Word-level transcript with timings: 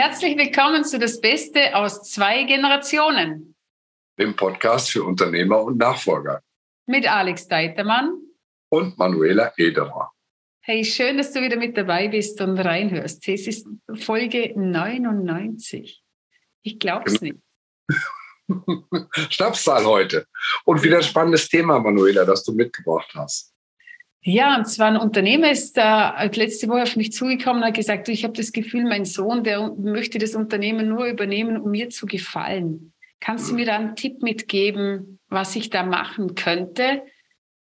herzlich 0.00 0.38
willkommen 0.38 0.82
zu 0.82 0.98
Das 0.98 1.20
Beste 1.20 1.76
aus 1.76 2.10
zwei 2.10 2.44
Generationen. 2.44 3.54
Dem 4.18 4.34
Podcast 4.34 4.90
für 4.90 5.04
Unternehmer 5.04 5.62
und 5.62 5.76
Nachfolger. 5.76 6.40
Mit 6.86 7.06
Alex 7.06 7.48
Deitermann. 7.48 8.18
Und 8.70 8.96
Manuela 8.96 9.52
Ederer. 9.58 10.10
Hey, 10.62 10.86
schön, 10.86 11.18
dass 11.18 11.34
du 11.34 11.42
wieder 11.42 11.58
mit 11.58 11.76
dabei 11.76 12.08
bist 12.08 12.40
und 12.40 12.58
reinhörst. 12.58 13.28
Es 13.28 13.46
ist 13.46 13.68
Folge 13.96 14.54
99. 14.56 16.02
Ich 16.62 16.78
glaube 16.78 17.04
es 17.04 17.20
nicht. 17.20 17.36
Schnapszahl 19.28 19.84
heute. 19.84 20.26
Und 20.64 20.82
wieder 20.82 20.96
ein 20.96 21.02
spannendes 21.02 21.46
Thema, 21.50 21.78
Manuela, 21.78 22.24
das 22.24 22.42
du 22.42 22.54
mitgebracht 22.54 23.12
hast. 23.14 23.52
Ja, 24.22 24.56
und 24.58 24.66
zwar 24.66 24.88
ein 24.88 24.98
Unternehmer 24.98 25.50
ist 25.50 25.78
da 25.78 26.22
letzte 26.24 26.68
Woche 26.68 26.82
auf 26.82 26.96
mich 26.96 27.12
zugekommen 27.12 27.62
und 27.62 27.68
hat 27.68 27.74
gesagt, 27.74 28.08
ich 28.08 28.22
habe 28.22 28.34
das 28.34 28.52
Gefühl, 28.52 28.84
mein 28.84 29.06
Sohn, 29.06 29.44
der 29.44 29.74
möchte 29.78 30.18
das 30.18 30.34
Unternehmen 30.34 30.88
nur 30.88 31.06
übernehmen, 31.06 31.56
um 31.56 31.70
mir 31.70 31.88
zu 31.88 32.04
gefallen. 32.04 32.92
Kannst 33.20 33.50
du 33.50 33.54
mir 33.54 33.64
da 33.64 33.76
einen 33.76 33.96
Tipp 33.96 34.22
mitgeben, 34.22 35.18
was 35.28 35.56
ich 35.56 35.70
da 35.70 35.84
machen 35.84 36.34
könnte? 36.34 37.02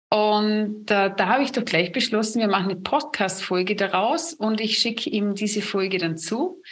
Und 0.08 0.90
äh, 0.90 1.10
da 1.14 1.26
habe 1.26 1.42
ich 1.42 1.52
doch 1.52 1.64
gleich 1.64 1.92
beschlossen, 1.92 2.40
wir 2.40 2.48
machen 2.48 2.70
eine 2.70 2.80
Podcast-Folge 2.80 3.74
daraus 3.74 4.32
und 4.32 4.60
ich 4.60 4.78
schicke 4.78 5.10
ihm 5.10 5.34
diese 5.34 5.62
Folge 5.62 5.98
dann 5.98 6.16
zu. 6.16 6.62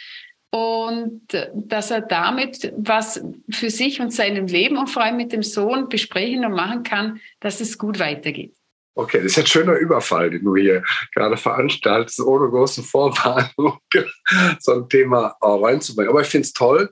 Und 0.51 1.35
äh, 1.35 1.51
dass 1.55 1.91
er 1.91 2.01
damit 2.01 2.73
was 2.77 3.23
für 3.51 3.71
sich 3.71 4.01
und 4.01 4.13
seinem 4.13 4.47
Leben 4.47 4.79
und 4.79 4.89
vor 4.89 5.03
allem 5.03 5.17
mit 5.17 5.33
dem 5.33 5.43
Sohn 5.43 5.89
besprechen 5.89 6.45
und 6.45 6.53
machen 6.53 6.85
kann, 6.85 7.21
dass 7.41 7.61
es 7.61 7.77
gut 7.77 7.99
weitergeht. 7.99 8.55
Okay, 8.97 9.19
das 9.23 9.33
ist 9.33 9.39
ein 9.39 9.47
schöner 9.47 9.75
Überfall, 9.75 10.31
den 10.31 10.45
du 10.45 10.55
hier 10.55 10.85
gerade 11.15 11.37
veranstaltest, 11.37 12.21
ohne 12.21 12.49
große 12.49 12.83
Vorwarnung 12.83 13.79
so 14.61 14.73
ein 14.73 14.89
Thema 14.89 15.37
äh, 15.41 15.47
reinzubringen. 15.47 16.11
Aber 16.11 16.21
ich 16.21 16.29
finde 16.29 16.47
es 16.47 16.53
toll. 16.53 16.91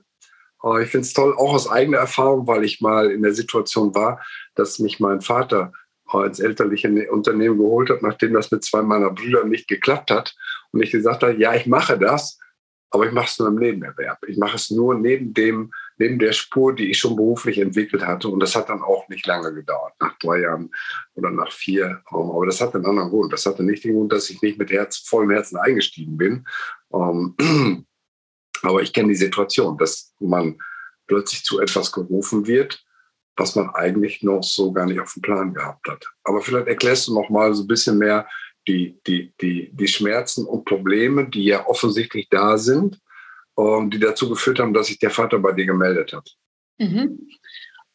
Äh, 0.63 0.83
ich 0.83 0.89
finde 0.89 1.05
es 1.05 1.13
toll, 1.13 1.33
auch 1.33 1.53
aus 1.53 1.69
eigener 1.69 1.99
Erfahrung, 1.99 2.45
weil 2.45 2.65
ich 2.65 2.81
mal 2.81 3.09
in 3.09 3.21
der 3.21 3.33
Situation 3.33 3.95
war, 3.95 4.21
dass 4.55 4.79
mich 4.79 4.99
mein 4.99 5.21
Vater 5.21 5.71
äh, 6.13 6.25
ins 6.25 6.39
elterliche 6.39 6.89
ne-, 6.89 7.09
Unternehmen 7.09 7.57
geholt 7.57 7.89
hat, 7.89 8.01
nachdem 8.01 8.33
das 8.33 8.51
mit 8.51 8.65
zwei 8.65 8.81
meiner 8.81 9.11
Brüder 9.11 9.45
nicht 9.45 9.69
geklappt 9.69 10.11
hat. 10.11 10.35
Und 10.71 10.81
ich 10.81 10.91
gesagt 10.91 11.23
habe, 11.23 11.35
ja, 11.35 11.53
ich 11.53 11.67
mache 11.67 11.97
das, 11.97 12.39
aber 12.89 13.07
ich 13.07 13.13
mache 13.13 13.27
es 13.27 13.39
nur 13.39 13.47
im 13.47 13.55
Nebenerwerb. 13.55 14.19
Ich 14.27 14.37
mache 14.37 14.55
es 14.57 14.69
nur 14.71 14.95
neben 14.95 15.33
dem, 15.33 15.71
neben 16.03 16.19
der 16.19 16.33
Spur, 16.33 16.75
die 16.75 16.89
ich 16.89 16.99
schon 16.99 17.15
beruflich 17.15 17.59
entwickelt 17.59 18.05
hatte. 18.05 18.27
Und 18.27 18.41
das 18.41 18.55
hat 18.55 18.69
dann 18.69 18.81
auch 18.81 19.07
nicht 19.07 19.25
lange 19.25 19.53
gedauert, 19.53 19.93
nach 19.99 20.17
drei 20.19 20.41
Jahren 20.41 20.69
oder 21.15 21.31
nach 21.31 21.51
vier. 21.51 22.01
Aber 22.05 22.45
das 22.45 22.59
hat 22.59 22.75
einen 22.75 22.85
anderen 22.85 23.09
Grund. 23.09 23.31
Das 23.31 23.45
hatte 23.45 23.63
nicht 23.63 23.85
den 23.85 23.93
Grund, 23.93 24.11
dass 24.11 24.29
ich 24.29 24.41
nicht 24.41 24.57
mit 24.57 24.69
Herz, 24.69 24.97
vollem 24.97 25.31
Herzen 25.31 25.57
eingestiegen 25.57 26.17
bin. 26.17 26.45
Ähm, 26.93 27.35
aber 28.61 28.81
ich 28.81 28.91
kenne 28.91 29.09
die 29.09 29.15
Situation, 29.15 29.77
dass 29.77 30.13
man 30.19 30.57
plötzlich 31.07 31.43
zu 31.43 31.61
etwas 31.61 31.91
gerufen 31.91 32.47
wird, 32.47 32.83
was 33.37 33.55
man 33.55 33.69
eigentlich 33.69 34.23
noch 34.23 34.43
so 34.43 34.73
gar 34.73 34.85
nicht 34.85 34.99
auf 34.99 35.13
dem 35.13 35.21
Plan 35.21 35.53
gehabt 35.53 35.87
hat. 35.87 36.05
Aber 36.23 36.41
vielleicht 36.41 36.67
erklärst 36.67 37.07
du 37.07 37.13
noch 37.13 37.29
mal 37.29 37.53
so 37.53 37.63
ein 37.63 37.67
bisschen 37.67 37.97
mehr, 37.97 38.27
die, 38.67 38.99
die, 39.07 39.33
die, 39.41 39.69
die 39.73 39.87
Schmerzen 39.87 40.45
und 40.45 40.65
Probleme, 40.65 41.29
die 41.29 41.45
ja 41.45 41.65
offensichtlich 41.65 42.27
da 42.29 42.57
sind, 42.57 42.99
ähm, 43.57 43.89
die 43.89 43.99
dazu 43.99 44.29
geführt 44.29 44.59
haben, 44.59 44.73
dass 44.73 44.87
sich 44.87 44.99
der 44.99 45.11
Vater 45.11 45.39
bei 45.39 45.51
dir 45.51 45.65
gemeldet 45.65 46.13
hat. 46.13 46.35
Mhm. 46.77 47.27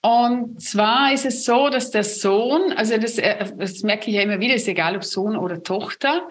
Und 0.01 0.63
zwar 0.63 1.13
ist 1.13 1.27
es 1.27 1.45
so, 1.45 1.71
dass 1.71 1.91
der 1.91 2.05
Sohn, 2.05 2.73
also 2.73 2.97
das, 2.99 3.19
äh, 3.19 3.53
das 3.57 3.83
merke 3.83 4.09
ich 4.11 4.17
ja 4.17 4.23
immer 4.23 4.39
wieder, 4.39 4.55
ist 4.55 4.69
egal 4.69 4.95
ob 4.95 5.03
Sohn 5.03 5.37
oder 5.37 5.63
Tochter, 5.63 6.29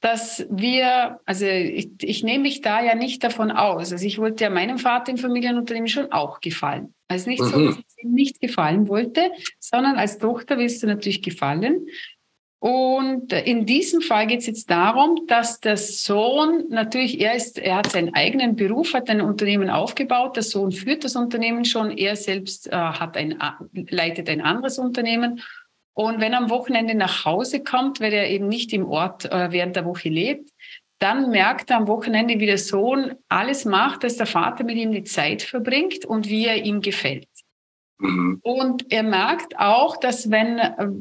dass 0.00 0.46
wir, 0.50 1.20
also 1.26 1.44
ich, 1.44 1.90
ich 2.00 2.22
nehme 2.22 2.44
mich 2.44 2.62
da 2.62 2.82
ja 2.82 2.94
nicht 2.94 3.22
davon 3.22 3.50
aus. 3.50 3.92
Also 3.92 4.06
ich 4.06 4.18
wollte 4.18 4.44
ja 4.44 4.50
meinem 4.50 4.78
Vater 4.78 5.10
im 5.12 5.18
Familienunternehmen 5.18 5.88
schon 5.88 6.10
auch 6.12 6.40
gefallen. 6.40 6.94
Also 7.08 7.28
nicht 7.28 7.44
so, 7.44 7.58
mhm. 7.58 7.66
dass 7.66 7.76
ich 7.76 8.04
ihm 8.04 8.12
nicht 8.12 8.40
gefallen 8.40 8.88
wollte, 8.88 9.30
sondern 9.58 9.96
als 9.96 10.16
Tochter 10.16 10.56
willst 10.56 10.82
du 10.82 10.86
natürlich 10.86 11.20
gefallen. 11.20 11.86
Und 12.60 13.32
in 13.32 13.64
diesem 13.64 14.02
Fall 14.02 14.26
geht 14.26 14.40
es 14.40 14.46
jetzt 14.46 14.70
darum, 14.70 15.26
dass 15.26 15.60
der 15.60 15.78
Sohn 15.78 16.66
natürlich, 16.68 17.18
er 17.18 17.34
ist, 17.34 17.58
er 17.58 17.76
hat 17.76 17.90
seinen 17.90 18.14
eigenen 18.14 18.54
Beruf, 18.54 18.92
hat 18.92 19.08
ein 19.08 19.22
Unternehmen 19.22 19.70
aufgebaut. 19.70 20.36
Der 20.36 20.42
Sohn 20.42 20.70
führt 20.70 21.02
das 21.04 21.16
Unternehmen 21.16 21.64
schon. 21.64 21.90
Er 21.90 22.16
selbst 22.16 22.70
äh, 22.70 22.76
hat 22.76 23.16
ein, 23.16 23.38
leitet 23.72 24.28
ein 24.28 24.42
anderes 24.42 24.78
Unternehmen. 24.78 25.40
Und 25.94 26.20
wenn 26.20 26.34
er 26.34 26.38
am 26.38 26.50
Wochenende 26.50 26.94
nach 26.94 27.24
Hause 27.24 27.62
kommt, 27.62 27.98
weil 27.98 28.12
er 28.12 28.28
eben 28.28 28.48
nicht 28.48 28.74
im 28.74 28.86
Ort 28.86 29.24
äh, 29.24 29.50
während 29.50 29.74
der 29.74 29.86
Woche 29.86 30.10
lebt, 30.10 30.50
dann 30.98 31.30
merkt 31.30 31.70
er 31.70 31.78
am 31.78 31.88
Wochenende, 31.88 32.38
wie 32.40 32.46
der 32.46 32.58
Sohn 32.58 33.14
alles 33.30 33.64
macht, 33.64 34.04
dass 34.04 34.18
der 34.18 34.26
Vater 34.26 34.64
mit 34.64 34.76
ihm 34.76 34.92
die 34.92 35.04
Zeit 35.04 35.40
verbringt 35.40 36.04
und 36.04 36.28
wie 36.28 36.44
er 36.44 36.62
ihm 36.62 36.82
gefällt. 36.82 37.26
Mhm. 38.00 38.40
Und 38.42 38.90
er 38.90 39.02
merkt 39.02 39.58
auch, 39.58 39.96
dass 39.98 40.30
wenn, 40.30 40.58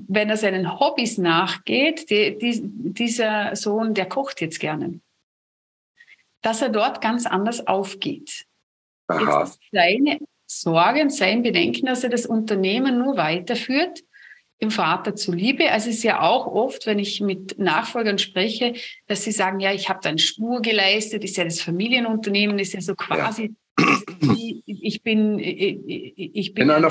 wenn 0.08 0.30
er 0.30 0.38
seinen 0.38 0.80
Hobbys 0.80 1.18
nachgeht, 1.18 2.10
die, 2.10 2.38
die, 2.38 2.62
dieser 2.64 3.56
Sohn, 3.56 3.94
der 3.94 4.06
kocht 4.06 4.42
jetzt 4.42 4.60
gerne, 4.60 5.00
dass 6.42 6.62
er 6.62 6.70
dort 6.70 7.02
ganz 7.02 7.26
anders 7.26 7.66
aufgeht. 7.68 8.46
Aha. 9.08 9.42
Jetzt 9.42 9.52
ist 9.52 9.60
seine 9.72 10.20
Sorge 10.46 11.02
und 11.02 11.14
sein 11.14 11.42
Bedenken, 11.42 11.86
dass 11.86 12.04
er 12.04 12.10
das 12.10 12.26
Unternehmen 12.26 13.00
nur 13.00 13.18
weiterführt, 13.18 14.04
im 14.62 14.72
Vater 14.72 15.16
zuliebe. 15.16 15.72
Also 15.72 15.90
es 15.90 15.98
ist 15.98 16.04
ja 16.04 16.22
auch 16.22 16.46
oft, 16.48 16.86
wenn 16.86 17.00
ich 17.00 17.22
mit 17.22 17.58
Nachfolgern 17.60 18.18
spreche, 18.18 18.74
dass 19.08 19.24
sie 19.24 19.32
sagen, 19.32 19.62
ja, 19.62 19.72
ich 19.72 19.88
habe 19.88 20.00
da 20.04 20.10
einen 20.10 20.18
Schwur 20.18 20.62
geleistet, 20.62 21.24
ist 21.24 21.38
ja 21.38 21.46
das 21.46 21.62
Familienunternehmen, 21.62 22.60
ist 22.60 22.74
ja 22.74 22.82
so 22.82 22.94
quasi 22.94 23.56
ich 24.66 25.04
bin, 25.04 25.40
ich 25.40 26.54
bin 26.54 26.70
einer 26.70 26.90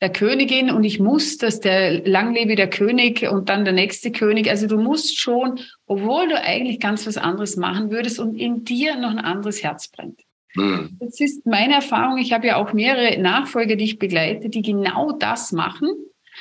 der 0.00 0.12
Königin 0.12 0.70
und 0.70 0.84
ich 0.84 1.00
muss, 1.00 1.38
dass 1.38 1.60
der 1.60 2.06
lang 2.06 2.34
lebe 2.34 2.56
der 2.56 2.68
König 2.68 3.26
und 3.26 3.48
dann 3.48 3.64
der 3.64 3.72
nächste 3.72 4.12
König. 4.12 4.50
Also 4.50 4.66
du 4.66 4.76
musst 4.76 5.18
schon, 5.18 5.60
obwohl 5.86 6.28
du 6.28 6.40
eigentlich 6.40 6.78
ganz 6.78 7.06
was 7.06 7.16
anderes 7.16 7.56
machen 7.56 7.90
würdest 7.90 8.18
und 8.18 8.34
in 8.34 8.64
dir 8.64 8.96
noch 8.96 9.10
ein 9.10 9.18
anderes 9.18 9.62
Herz 9.62 9.88
brennt. 9.88 10.20
Mhm. 10.56 10.98
Das 11.00 11.20
ist 11.20 11.46
meine 11.46 11.74
Erfahrung. 11.74 12.18
Ich 12.18 12.32
habe 12.32 12.46
ja 12.46 12.56
auch 12.56 12.72
mehrere 12.72 13.18
Nachfolger, 13.18 13.76
die 13.76 13.84
ich 13.84 13.98
begleite, 13.98 14.50
die 14.50 14.62
genau 14.62 15.12
das 15.12 15.52
machen 15.52 15.88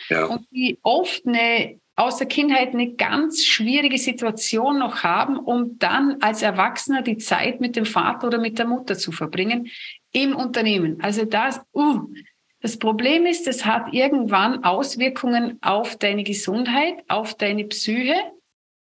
ja. 0.10 0.26
und 0.26 0.46
die 0.52 0.78
oft 0.82 1.26
eine 1.26 1.80
aus 1.96 2.18
der 2.18 2.28
Kindheit 2.28 2.74
eine 2.74 2.94
ganz 2.94 3.44
schwierige 3.44 4.00
Situation 4.00 4.80
noch 4.80 5.04
haben, 5.04 5.38
um 5.38 5.78
dann 5.78 6.18
als 6.22 6.42
Erwachsener 6.42 7.04
die 7.04 7.18
Zeit 7.18 7.62
mit 7.62 7.76
dem 7.76 7.86
Vater 7.86 8.28
oder 8.28 8.40
mit 8.40 8.58
der 8.58 8.66
Mutter 8.66 8.98
zu 8.98 9.12
verbringen 9.12 9.70
im 10.12 10.36
Unternehmen. 10.36 11.00
Also 11.02 11.26
das, 11.26 11.62
uh, 11.74 12.02
das 12.62 12.78
Problem 12.78 13.26
ist, 13.28 13.48
es 13.48 13.66
hat 13.66 13.94
irgendwann 13.94 14.64
Auswirkungen 14.64 15.60
auf 15.62 15.96
deine 15.98 16.24
Gesundheit, 16.24 17.04
auf 17.10 17.36
deine 17.36 17.66
Psyche, 17.66 18.16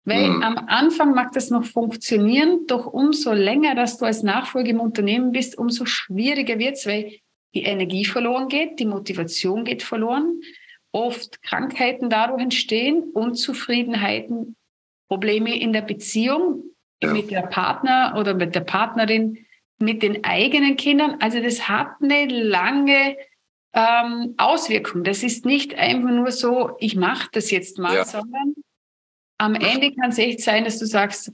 weil 0.03 0.29
mhm. 0.29 0.43
am 0.43 0.57
Anfang 0.67 1.13
mag 1.13 1.31
das 1.31 1.49
noch 1.49 1.63
funktionieren, 1.63 2.65
doch 2.67 2.87
umso 2.87 3.31
länger, 3.31 3.75
dass 3.75 3.97
du 3.97 4.05
als 4.05 4.23
Nachfolger 4.23 4.69
im 4.69 4.79
Unternehmen 4.81 5.31
bist, 5.31 5.57
umso 5.57 5.85
schwieriger 5.85 6.59
wird 6.59 6.75
es, 6.75 6.85
weil 6.85 7.13
die 7.53 7.63
Energie 7.63 8.03
verloren 8.03 8.49
geht, 8.49 8.79
die 8.79 8.85
Motivation 8.85 9.63
geht 9.63 9.81
verloren 9.81 10.41
oft 10.91 11.41
Krankheiten 11.41 12.09
dadurch 12.09 12.41
entstehen, 12.41 13.11
Unzufriedenheiten, 13.13 14.55
Probleme 15.07 15.57
in 15.59 15.73
der 15.73 15.81
Beziehung 15.81 16.63
ja. 17.01 17.11
mit 17.11 17.31
der 17.31 17.43
Partner 17.43 18.15
oder 18.17 18.33
mit 18.33 18.55
der 18.55 18.61
Partnerin, 18.61 19.45
mit 19.79 20.01
den 20.03 20.23
eigenen 20.23 20.75
Kindern. 20.75 21.17
Also 21.19 21.41
das 21.41 21.67
hat 21.67 21.89
eine 22.01 22.25
lange 22.27 23.15
ähm, 23.73 24.33
Auswirkung. 24.37 25.03
Das 25.03 25.23
ist 25.23 25.45
nicht 25.45 25.75
einfach 25.75 26.09
nur 26.09 26.31
so, 26.31 26.75
ich 26.79 26.95
mache 26.95 27.29
das 27.31 27.51
jetzt 27.51 27.77
mal, 27.77 27.95
ja. 27.95 28.05
sondern 28.05 28.55
am 29.37 29.55
Ende 29.55 29.93
kann 29.93 30.09
es 30.09 30.17
echt 30.17 30.41
sein, 30.41 30.63
dass 30.63 30.79
du 30.79 30.85
sagst, 30.85 31.31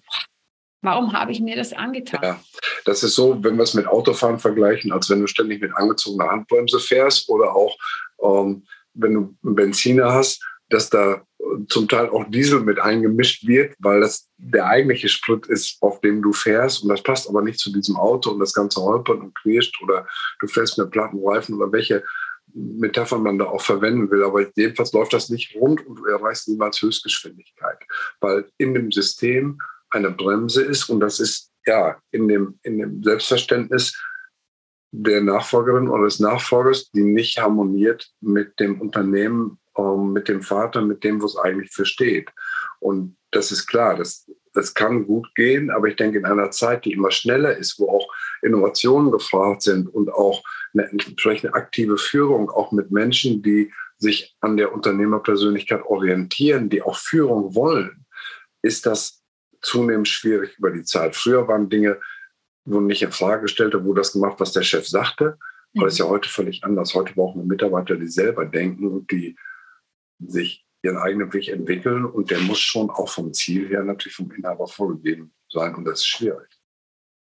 warum 0.82 1.14
habe 1.14 1.32
ich 1.32 1.40
mir 1.40 1.56
das 1.56 1.72
angetan? 1.72 2.20
Ja, 2.22 2.40
das 2.86 3.04
ist 3.04 3.16
so, 3.16 3.42
wenn 3.44 3.56
wir 3.56 3.64
es 3.64 3.74
mit 3.74 3.88
Autofahren 3.88 4.40
vergleichen, 4.40 4.92
als 4.92 5.10
wenn 5.10 5.22
du 5.22 5.28
ständig 5.28 5.62
mit 5.62 5.74
angezogener 5.76 6.30
Handbremse 6.30 6.80
fährst 6.80 7.30
oder 7.30 7.56
auch 7.56 7.78
ähm, 8.22 8.68
wenn 8.94 9.14
du 9.14 9.36
einen 9.44 9.56
Benziner 9.56 10.14
hast, 10.14 10.44
dass 10.70 10.90
da 10.90 11.24
zum 11.68 11.88
Teil 11.88 12.10
auch 12.10 12.24
Diesel 12.30 12.62
mit 12.62 12.80
eingemischt 12.80 13.46
wird, 13.46 13.76
weil 13.80 14.02
das 14.02 14.30
der 14.38 14.66
eigentliche 14.66 15.10
Sprit 15.10 15.46
ist, 15.48 15.78
auf 15.82 16.02
dem 16.02 16.22
du 16.22 16.34
fährst. 16.34 16.84
Und 16.84 16.90
das 16.90 17.04
passt 17.04 17.30
aber 17.30 17.42
nicht 17.42 17.60
zu 17.60 17.72
diesem 17.72 17.96
Auto 17.96 18.32
und 18.32 18.40
das 18.40 18.54
Ganze 18.54 18.82
holpert 18.82 19.20
und 19.20 19.36
quirscht 19.36 19.82
oder 19.82 20.08
du 20.40 20.48
fährst 20.48 20.78
mit 20.78 20.92
Plattenreifen 20.92 21.56
oder 21.56 21.72
welche 21.72 22.04
Metaphern 22.54 23.24
man 23.24 23.40
da 23.40 23.46
auch 23.46 23.62
verwenden 23.62 24.10
will. 24.10 24.24
Aber 24.24 24.46
jedenfalls 24.56 24.94
läuft 24.94 25.14
das 25.14 25.30
nicht 25.30 25.56
rund 25.56 25.86
und 25.86 25.98
du 25.98 26.06
erreichst 26.06 26.48
niemals 26.48 26.82
Höchstgeschwindigkeit, 26.82 27.80
weil 28.20 28.46
in 28.58 28.74
dem 28.74 28.92
System 28.92 29.60
eine 29.90 30.12
Bremse 30.12 30.64
ist 30.64 30.90
und 30.90 31.00
das 31.00 31.20
ist 31.20 31.52
ja 31.66 32.00
in 32.12 32.28
dem, 32.28 32.60
in 32.64 32.80
dem 32.80 33.04
Selbstverständnis 33.04 33.98
der 34.96 35.22
Nachfolgerin 35.22 35.90
oder 35.90 36.06
des 36.06 36.20
Nachfolgers, 36.20 36.92
die 36.92 37.04
nicht 37.04 37.40
harmoniert 37.40 38.12
mit 38.22 38.60
dem 38.60 38.80
Unternehmen, 38.80 39.60
ähm, 39.76 40.14
mit 40.14 40.28
dem 40.28 40.44
Vater, 40.44 40.82
mit 40.84 41.04
dem, 41.04 41.22
was 41.22 41.36
eigentlich 41.36 41.72
für 41.72 41.86
steht. 41.86 42.30
Und 42.80 43.18
das 43.32 43.52
ist 43.52 43.66
klar, 43.66 43.96
das 43.96 44.30
es 44.56 44.74
kann 44.74 45.08
gut 45.08 45.34
gehen, 45.36 45.72
aber 45.72 45.88
ich 45.88 45.96
denke, 45.96 46.20
in 46.20 46.26
einer 46.26 46.52
Zeit, 46.52 46.86
die 46.86 46.92
immer 46.92 47.10
schneller 47.12 47.58
ist, 47.58 47.80
wo 47.80 47.90
auch 47.90 48.08
Innovationen 48.42 49.12
gefragt 49.12 49.64
sind 49.64 49.88
und 49.88 50.14
auch 50.14 50.44
eine 50.74 50.90
entsprechende 50.90 51.56
aktive 51.56 51.98
Führung, 51.98 52.52
auch 52.52 52.72
mit 52.72 52.92
Menschen, 52.92 53.42
die 53.42 53.74
sich 53.98 54.36
an 54.42 54.58
der 54.58 54.74
Unternehmerpersönlichkeit 54.74 55.84
orientieren, 55.86 56.70
die 56.70 56.82
auch 56.82 56.98
Führung 56.98 57.56
wollen, 57.56 58.06
ist 58.62 58.86
das 58.86 59.24
zunehmend 59.62 60.08
schwierig 60.08 60.58
über 60.58 60.72
die 60.72 60.84
Zeit. 60.84 61.16
Früher 61.16 61.48
waren 61.48 61.70
Dinge, 61.70 62.00
wurden 62.66 62.88
nicht 62.88 63.02
in 63.02 63.12
Frage 63.12 63.44
gestellt, 63.44 63.74
da 63.74 63.84
wurde 63.84 64.02
das 64.02 64.14
gemacht, 64.14 64.40
was 64.40 64.54
der 64.54 64.64
Chef 64.64 64.88
sagte. 64.88 65.38
Aber 65.76 65.86
das 65.86 65.94
ist 65.94 66.00
ja 66.00 66.08
heute 66.08 66.30
völlig 66.30 66.64
anders. 66.64 66.94
Heute 66.94 67.14
brauchen 67.14 67.42
wir 67.42 67.46
Mitarbeiter, 67.46 67.96
die 67.96 68.08
selber 68.08 68.46
denken 68.46 68.88
und 68.88 69.12
die 69.12 69.36
sich 70.20 70.66
ihren 70.84 70.98
eigenen 70.98 71.34
Weg 71.34 71.48
entwickeln. 71.48 72.06
Und 72.06 72.30
der 72.30 72.40
muss 72.40 72.60
schon 72.60 72.90
auch 72.90 73.10
vom 73.10 73.34
Ziel 73.34 73.68
her 73.70 73.84
natürlich 73.84 74.16
vom 74.16 74.32
Inhaber 74.32 74.68
vorgegeben 74.68 75.34
sein. 75.50 75.74
Und 75.76 75.86
das 75.86 76.00
ist 76.00 76.08
schwierig. 76.08 76.48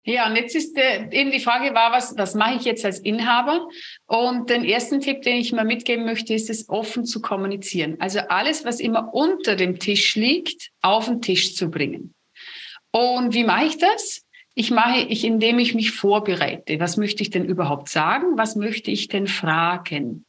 Ja, 0.04 0.28
und 0.28 0.34
jetzt 0.34 0.56
ist 0.56 0.76
äh, 0.76 1.08
eben 1.12 1.30
die 1.30 1.38
Frage 1.38 1.72
war, 1.74 1.92
was, 1.92 2.16
was 2.18 2.34
mache 2.34 2.56
ich 2.56 2.64
jetzt 2.64 2.84
als 2.84 2.98
Inhaber? 2.98 3.68
Und 4.06 4.50
den 4.50 4.64
ersten 4.64 5.00
Tipp, 5.00 5.22
den 5.22 5.36
ich 5.36 5.52
mal 5.52 5.64
mitgeben 5.64 6.04
möchte, 6.04 6.34
ist 6.34 6.50
es 6.50 6.68
offen 6.68 7.04
zu 7.04 7.20
kommunizieren. 7.20 7.96
Also 8.00 8.18
alles, 8.18 8.64
was 8.64 8.80
immer 8.80 9.14
unter 9.14 9.54
dem 9.54 9.78
Tisch 9.78 10.16
liegt, 10.16 10.70
auf 10.80 11.06
den 11.06 11.22
Tisch 11.22 11.54
zu 11.54 11.70
bringen. 11.70 12.14
Und 12.90 13.32
wie 13.32 13.44
mache 13.44 13.66
ich 13.66 13.78
das? 13.78 14.26
Ich 14.54 14.70
mache 14.70 15.00
ich, 15.00 15.24
indem 15.24 15.58
ich 15.58 15.74
mich 15.74 15.92
vorbereite. 15.92 16.78
Was 16.78 16.96
möchte 16.96 17.22
ich 17.22 17.30
denn 17.30 17.44
überhaupt 17.44 17.88
sagen? 17.88 18.36
Was 18.36 18.56
möchte 18.56 18.90
ich 18.90 19.08
denn 19.08 19.26
fragen? 19.26 20.26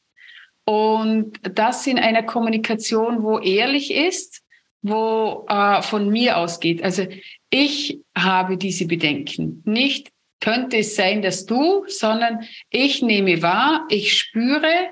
Und 0.65 1.33
das 1.41 1.85
in 1.87 1.99
einer 1.99 2.23
Kommunikation, 2.23 3.23
wo 3.23 3.39
ehrlich 3.39 3.93
ist, 3.93 4.41
wo 4.81 5.45
äh, 5.49 5.81
von 5.81 6.09
mir 6.09 6.37
ausgeht. 6.37 6.83
Also 6.83 7.05
ich 7.49 7.99
habe 8.17 8.57
diese 8.57 8.85
Bedenken. 8.85 9.61
Nicht 9.65 10.09
könnte 10.39 10.77
es 10.77 10.95
sein, 10.95 11.21
dass 11.21 11.45
du, 11.45 11.85
sondern 11.87 12.45
ich 12.69 13.01
nehme 13.01 13.41
wahr, 13.41 13.85
ich 13.89 14.13
spüre, 14.13 14.89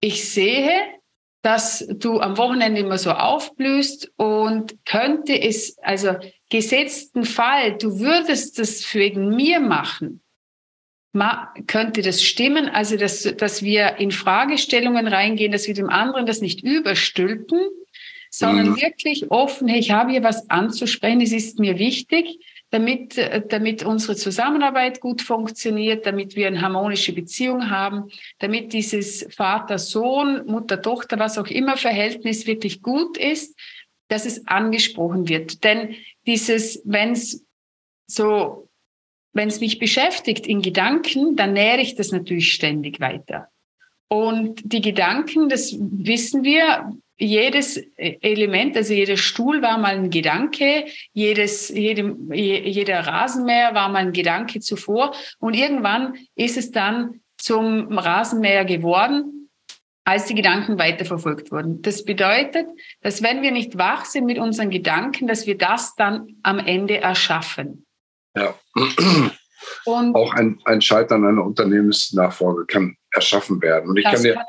ich 0.00 0.28
sehe, 0.28 0.72
dass 1.42 1.86
du 1.88 2.20
am 2.20 2.36
Wochenende 2.36 2.80
immer 2.80 2.98
so 2.98 3.12
aufblühst 3.12 4.12
und 4.16 4.76
könnte 4.84 5.40
es, 5.40 5.78
also 5.78 6.16
gesetzten 6.50 7.24
Fall, 7.24 7.78
du 7.78 8.00
würdest 8.00 8.58
das 8.58 8.92
wegen 8.94 9.34
mir 9.36 9.60
machen, 9.60 10.20
könnte 11.66 12.02
das 12.02 12.22
stimmen? 12.22 12.68
Also, 12.68 12.96
dass, 12.96 13.22
dass 13.22 13.62
wir 13.62 13.96
in 13.96 14.10
Fragestellungen 14.10 15.06
reingehen, 15.06 15.52
dass 15.52 15.66
wir 15.66 15.74
dem 15.74 15.90
anderen 15.90 16.26
das 16.26 16.40
nicht 16.40 16.62
überstülpen, 16.62 17.60
sondern 18.30 18.70
mhm. 18.70 18.80
wirklich 18.80 19.30
offen, 19.30 19.68
hey, 19.68 19.78
ich 19.78 19.90
habe 19.90 20.10
hier 20.10 20.22
was 20.22 20.50
anzusprechen, 20.50 21.20
es 21.20 21.32
ist 21.32 21.58
mir 21.58 21.78
wichtig, 21.78 22.38
damit, 22.70 23.18
damit 23.48 23.82
unsere 23.82 24.14
Zusammenarbeit 24.14 25.00
gut 25.00 25.22
funktioniert, 25.22 26.04
damit 26.04 26.36
wir 26.36 26.48
eine 26.48 26.60
harmonische 26.60 27.12
Beziehung 27.12 27.70
haben, 27.70 28.10
damit 28.38 28.72
dieses 28.72 29.26
Vater-Sohn, 29.34 30.46
Mutter-Tochter, 30.46 31.18
was 31.18 31.38
auch 31.38 31.46
immer 31.46 31.76
Verhältnis 31.76 32.46
wirklich 32.46 32.82
gut 32.82 33.16
ist, 33.16 33.58
dass 34.08 34.26
es 34.26 34.46
angesprochen 34.46 35.28
wird. 35.28 35.64
Denn 35.64 35.94
dieses, 36.26 36.82
wenn 36.84 37.12
es 37.12 37.46
so, 38.06 38.68
wenn 39.32 39.48
es 39.48 39.60
mich 39.60 39.78
beschäftigt 39.78 40.46
in 40.46 40.62
Gedanken, 40.62 41.36
dann 41.36 41.52
nähere 41.52 41.80
ich 41.80 41.94
das 41.94 42.12
natürlich 42.12 42.52
ständig 42.52 43.00
weiter. 43.00 43.48
Und 44.08 44.60
die 44.64 44.80
Gedanken, 44.80 45.48
das 45.48 45.74
wissen 45.78 46.42
wir, 46.42 46.92
jedes 47.18 47.76
Element, 47.96 48.76
also 48.76 48.94
jeder 48.94 49.16
Stuhl 49.16 49.60
war 49.60 49.78
mal 49.78 49.96
ein 49.96 50.10
Gedanke, 50.10 50.86
jedes, 51.12 51.68
jedem, 51.68 52.32
jeder 52.32 53.00
Rasenmäher 53.00 53.74
war 53.74 53.88
mal 53.88 53.98
ein 53.98 54.12
Gedanke 54.12 54.60
zuvor 54.60 55.14
und 55.38 55.54
irgendwann 55.54 56.14
ist 56.36 56.56
es 56.56 56.70
dann 56.70 57.20
zum 57.36 57.98
Rasenmäher 57.98 58.64
geworden, 58.64 59.50
als 60.04 60.26
die 60.26 60.34
Gedanken 60.34 60.78
weiterverfolgt 60.78 61.52
wurden. 61.52 61.82
Das 61.82 62.04
bedeutet, 62.04 62.66
dass 63.02 63.22
wenn 63.22 63.42
wir 63.42 63.50
nicht 63.50 63.76
wach 63.76 64.04
sind 64.04 64.24
mit 64.24 64.38
unseren 64.38 64.70
Gedanken, 64.70 65.26
dass 65.26 65.46
wir 65.46 65.58
das 65.58 65.96
dann 65.96 66.36
am 66.42 66.58
Ende 66.58 66.98
erschaffen. 66.98 67.84
Ja. 68.34 68.54
Und 69.84 70.14
auch 70.14 70.32
ein, 70.34 70.60
ein 70.64 70.80
Scheitern 70.80 71.26
einer 71.26 71.44
Unternehmensnachfolge 71.44 72.66
kann 72.66 72.96
erschaffen 73.10 73.60
werden. 73.60 73.90
Und 73.90 73.98
ich 73.98 74.04
kann 74.04 74.22
dir 74.22 74.44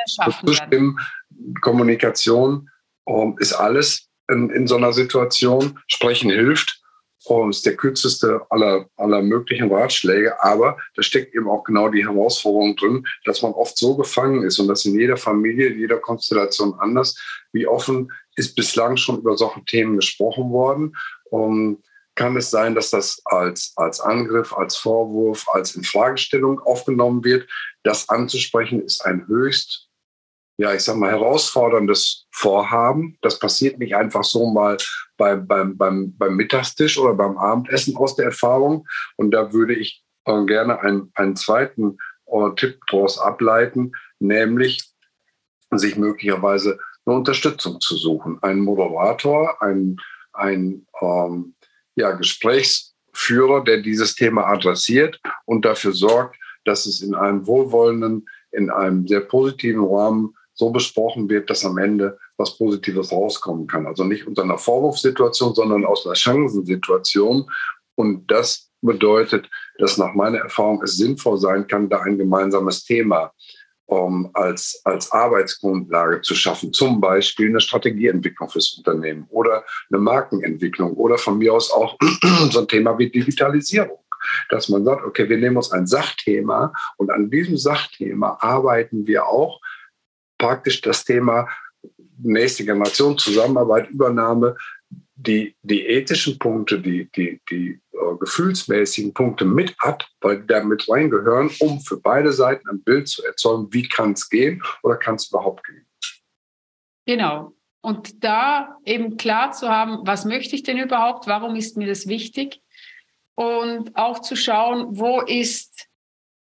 zustimmen, 0.46 0.98
Kommunikation 1.62 2.70
um, 3.06 3.38
ist 3.40 3.54
alles 3.54 4.08
in, 4.30 4.50
in, 4.50 4.68
so 4.68 4.76
einer 4.76 4.94
Situation. 4.94 5.80
Sprechen 5.88 6.30
hilft. 6.30 6.76
Und 7.26 7.50
ist 7.50 7.66
der 7.66 7.76
kürzeste 7.76 8.42
aller, 8.50 8.88
aller 8.96 9.22
möglichen 9.22 9.72
Ratschläge. 9.72 10.42
Aber 10.42 10.78
da 10.96 11.04
steckt 11.04 11.36
eben 11.36 11.50
auch 11.50 11.66
genau 11.66 11.90
die 11.90 12.08
Herausforderung 12.08 12.78
drin, 12.78 13.06
dass 13.26 13.42
man 13.42 13.52
oft 13.52 13.78
so 13.78 13.98
gefangen 13.98 14.44
ist 14.44 14.58
und 14.58 14.70
das 14.70 14.86
in 14.86 14.98
jeder 14.98 15.18
Familie, 15.18 15.68
in 15.68 15.80
jeder 15.80 15.98
Konstellation 15.98 16.76
anders. 16.80 17.20
Wie 17.52 17.68
offen 17.68 18.10
ist 18.38 18.56
bislang 18.56 18.96
schon 18.96 19.20
über 19.20 19.36
solche 19.36 19.64
Themen 19.66 19.98
gesprochen 19.98 20.50
worden? 20.52 20.96
Und 21.26 21.84
kann 22.16 22.36
es 22.36 22.52
sein, 22.52 22.76
dass 22.76 22.90
das 22.90 23.22
als, 23.26 23.74
als 23.76 24.00
Angriff, 24.02 24.54
als 24.54 24.76
Vorwurf, 24.76 25.48
als 25.54 25.76
Infragestellung 25.76 26.60
aufgenommen 26.60 27.24
wird. 27.24 27.50
Das 27.84 28.10
anzusprechen 28.10 28.82
ist 28.82 29.06
ein 29.06 29.26
höchst, 29.28 29.89
ja, 30.60 30.74
ich 30.74 30.82
sag 30.82 30.98
mal, 30.98 31.10
herausforderndes 31.10 32.28
Vorhaben. 32.32 33.18
Das 33.22 33.40
passiert 33.40 33.80
nicht 33.80 33.96
einfach 33.96 34.26
so 34.26 34.52
mal 34.52 34.76
beim, 35.16 35.48
beim, 35.48 35.78
beim, 35.78 36.14
beim 36.18 36.36
Mittagstisch 36.36 36.98
oder 36.98 37.14
beim 37.14 37.38
Abendessen 37.38 37.96
aus 37.96 38.18
der 38.18 38.26
Erfahrung. 38.26 38.86
Und 39.16 39.32
da 39.32 39.54
würde 39.54 39.74
ich 39.74 40.04
äh, 40.26 40.44
gerne 40.44 40.82
einen, 40.82 41.14
einen 41.16 41.38
zweiten 41.38 41.98
äh, 42.26 42.50
Tipp 42.58 42.82
daraus 42.92 43.20
ableiten, 43.20 43.94
nämlich 44.20 44.84
sich 45.72 45.96
möglicherweise 45.96 46.78
eine 47.06 47.16
Unterstützung 47.16 47.80
zu 47.80 47.96
suchen. 47.96 48.38
Einen 48.44 48.60
Moderator, 48.60 49.62
ein, 49.62 49.96
ein 50.34 50.86
ähm, 51.02 51.56
ja, 51.96 52.12
Gesprächsführer, 52.12 53.64
der 53.64 53.78
dieses 53.82 54.14
Thema 54.14 54.48
adressiert 54.48 55.22
und 55.46 55.64
dafür 55.64 55.94
sorgt, 55.94 56.36
dass 56.66 56.86
es 56.86 57.02
in 57.02 57.16
einem 57.16 57.48
wohlwollenden, 57.48 58.28
in 58.52 58.70
einem 58.70 59.08
sehr 59.08 59.22
positiven 59.22 59.86
Rahmen 59.86 60.36
so 60.60 60.70
besprochen 60.72 61.30
wird, 61.30 61.50
dass 61.50 61.66
am 61.66 61.78
Ende 61.78 62.20
was 62.38 62.58
Positives 62.58 63.14
rauskommen 63.14 63.66
kann. 63.66 63.88
Also 63.88 64.04
nicht 64.04 64.28
unter 64.28 64.44
einer 64.44 64.58
Vorwurfssituation, 64.58 65.56
sondern 65.56 65.86
aus 65.86 66.06
einer 66.06 66.16
Chancensituation. 66.16 67.50
Und 67.96 68.30
das 68.30 68.70
bedeutet, 68.82 69.50
dass 69.78 69.98
nach 69.98 70.14
meiner 70.14 70.40
Erfahrung 70.40 70.84
es 70.84 70.98
sinnvoll 70.98 71.38
sein 71.38 71.66
kann, 71.66 71.90
da 71.90 72.02
ein 72.02 72.18
gemeinsames 72.18 72.84
Thema 72.84 73.32
um, 73.86 74.30
als, 74.34 74.82
als 74.84 75.12
Arbeitsgrundlage 75.12 76.22
zu 76.22 76.36
schaffen. 76.36 76.74
Zum 76.74 77.00
Beispiel 77.00 77.48
eine 77.48 77.62
Strategieentwicklung 77.62 78.50
fürs 78.50 78.74
Unternehmen 78.78 79.28
oder 79.30 79.64
eine 79.90 80.00
Markenentwicklung 80.00 80.94
oder 80.94 81.18
von 81.18 81.38
mir 81.38 81.54
aus 81.54 81.72
auch 81.72 81.98
so 82.52 82.60
ein 82.60 82.68
Thema 82.68 83.00
wie 83.00 83.10
Digitalisierung. 83.10 83.98
Dass 84.50 84.68
man 84.68 84.84
sagt, 84.84 85.06
okay, 85.06 85.30
wir 85.30 85.38
nehmen 85.38 85.56
uns 85.56 85.72
ein 85.72 85.88
Sachthema 85.88 86.74
und 86.98 87.10
an 87.10 87.32
diesem 87.32 87.56
Sachthema 87.56 88.38
arbeiten 88.42 89.08
wir 89.08 89.26
auch 89.26 89.62
praktisch 90.40 90.82
das 90.82 91.06
Thema 91.06 91.48
nächste 92.18 92.66
Generation, 92.66 93.18
Zusammenarbeit, 93.18 93.90
Übernahme 93.92 94.56
die, 95.20 95.56
die 95.64 95.86
ethischen 95.86 96.40
Punkte, 96.40 96.80
die, 96.80 97.10
die, 97.12 97.42
die 97.50 97.80
äh, 97.92 98.16
gefühlsmäßigen 98.20 99.14
Punkte 99.14 99.44
mit 99.44 99.76
ab, 99.80 100.06
weil 100.22 100.42
die 100.42 100.48
da 100.48 100.64
mit 100.64 100.90
reingehören, 100.90 101.52
um 101.60 101.82
für 101.82 102.00
beide 102.00 102.32
Seiten 102.32 102.70
ein 102.70 102.82
Bild 102.82 103.10
zu 103.10 103.24
erzeugen, 103.26 103.68
wie 103.72 103.88
kann 103.88 104.14
es 104.14 104.30
gehen 104.30 104.64
oder 104.82 104.96
kann 104.96 105.16
es 105.16 105.30
überhaupt 105.30 105.66
gehen. 105.66 105.86
Genau. 107.06 107.54
Und 107.82 108.24
da 108.24 108.78
eben 108.86 109.18
klar 109.18 109.52
zu 109.52 109.70
haben, 109.70 110.00
was 110.04 110.26
möchte 110.26 110.56
ich 110.56 110.64
denn 110.64 110.78
überhaupt, 110.78 111.28
warum 111.28 111.56
ist 111.56 111.78
mir 111.78 111.88
das 111.88 112.08
wichtig? 112.08 112.62
Und 113.36 113.96
auch 113.96 114.20
zu 114.20 114.36
schauen, 114.36 114.98
wo 114.98 115.22
ist, 115.22 115.69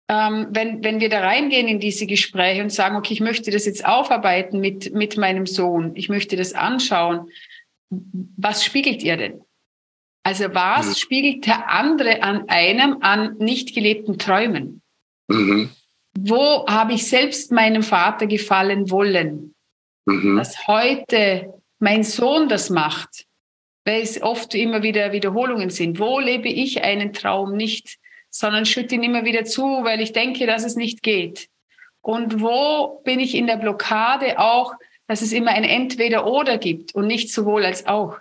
ähm, 0.08 0.48
wenn, 0.50 0.84
wenn 0.84 1.00
wir 1.00 1.08
da 1.08 1.20
reingehen 1.20 1.66
in 1.66 1.80
diese 1.80 2.06
Gespräche 2.06 2.62
und 2.62 2.70
sagen, 2.70 2.96
okay, 2.96 3.14
ich 3.14 3.20
möchte 3.20 3.50
das 3.50 3.64
jetzt 3.64 3.86
aufarbeiten 3.86 4.60
mit, 4.60 4.92
mit 4.92 5.16
meinem 5.16 5.46
Sohn, 5.46 5.92
ich 5.96 6.08
möchte 6.08 6.36
das 6.36 6.52
anschauen, 6.52 7.28
was 8.36 8.64
spiegelt 8.64 9.02
ihr 9.02 9.16
denn? 9.16 9.40
Also 10.24 10.54
was 10.54 10.88
mhm. 10.88 10.94
spiegelt 10.94 11.46
der 11.46 11.70
andere 11.70 12.22
an 12.22 12.48
einem 12.48 12.98
an 13.02 13.36
nicht 13.38 13.74
gelebten 13.74 14.18
Träumen? 14.18 14.82
Mhm. 15.28 15.70
Wo 16.18 16.66
habe 16.66 16.94
ich 16.94 17.06
selbst 17.06 17.52
meinem 17.52 17.82
Vater 17.82 18.26
gefallen 18.26 18.90
wollen? 18.90 19.54
Mhm. 20.06 20.36
Dass 20.36 20.66
heute 20.66 21.52
mein 21.78 22.04
Sohn 22.04 22.48
das 22.48 22.70
macht, 22.70 23.26
weil 23.84 24.02
es 24.02 24.22
oft 24.22 24.54
immer 24.54 24.82
wieder 24.82 25.12
Wiederholungen 25.12 25.70
sind. 25.70 25.98
Wo 25.98 26.20
lebe 26.20 26.48
ich 26.48 26.82
einen 26.82 27.12
Traum 27.12 27.56
nicht, 27.56 27.98
sondern 28.34 28.66
schütte 28.66 28.96
ihn 28.96 29.04
immer 29.04 29.24
wieder 29.24 29.44
zu, 29.44 29.62
weil 29.62 30.00
ich 30.00 30.12
denke, 30.12 30.44
dass 30.46 30.64
es 30.64 30.74
nicht 30.74 31.04
geht? 31.04 31.48
Und 32.00 32.40
wo 32.40 33.00
bin 33.04 33.20
ich 33.20 33.36
in 33.36 33.46
der 33.46 33.56
Blockade 33.56 34.40
auch, 34.40 34.74
dass 35.06 35.22
es 35.22 35.32
immer 35.32 35.52
ein 35.52 35.62
Entweder-Oder 35.62 36.58
gibt 36.58 36.96
und 36.96 37.06
nicht 37.06 37.32
sowohl 37.32 37.64
als 37.64 37.86
auch. 37.86 38.16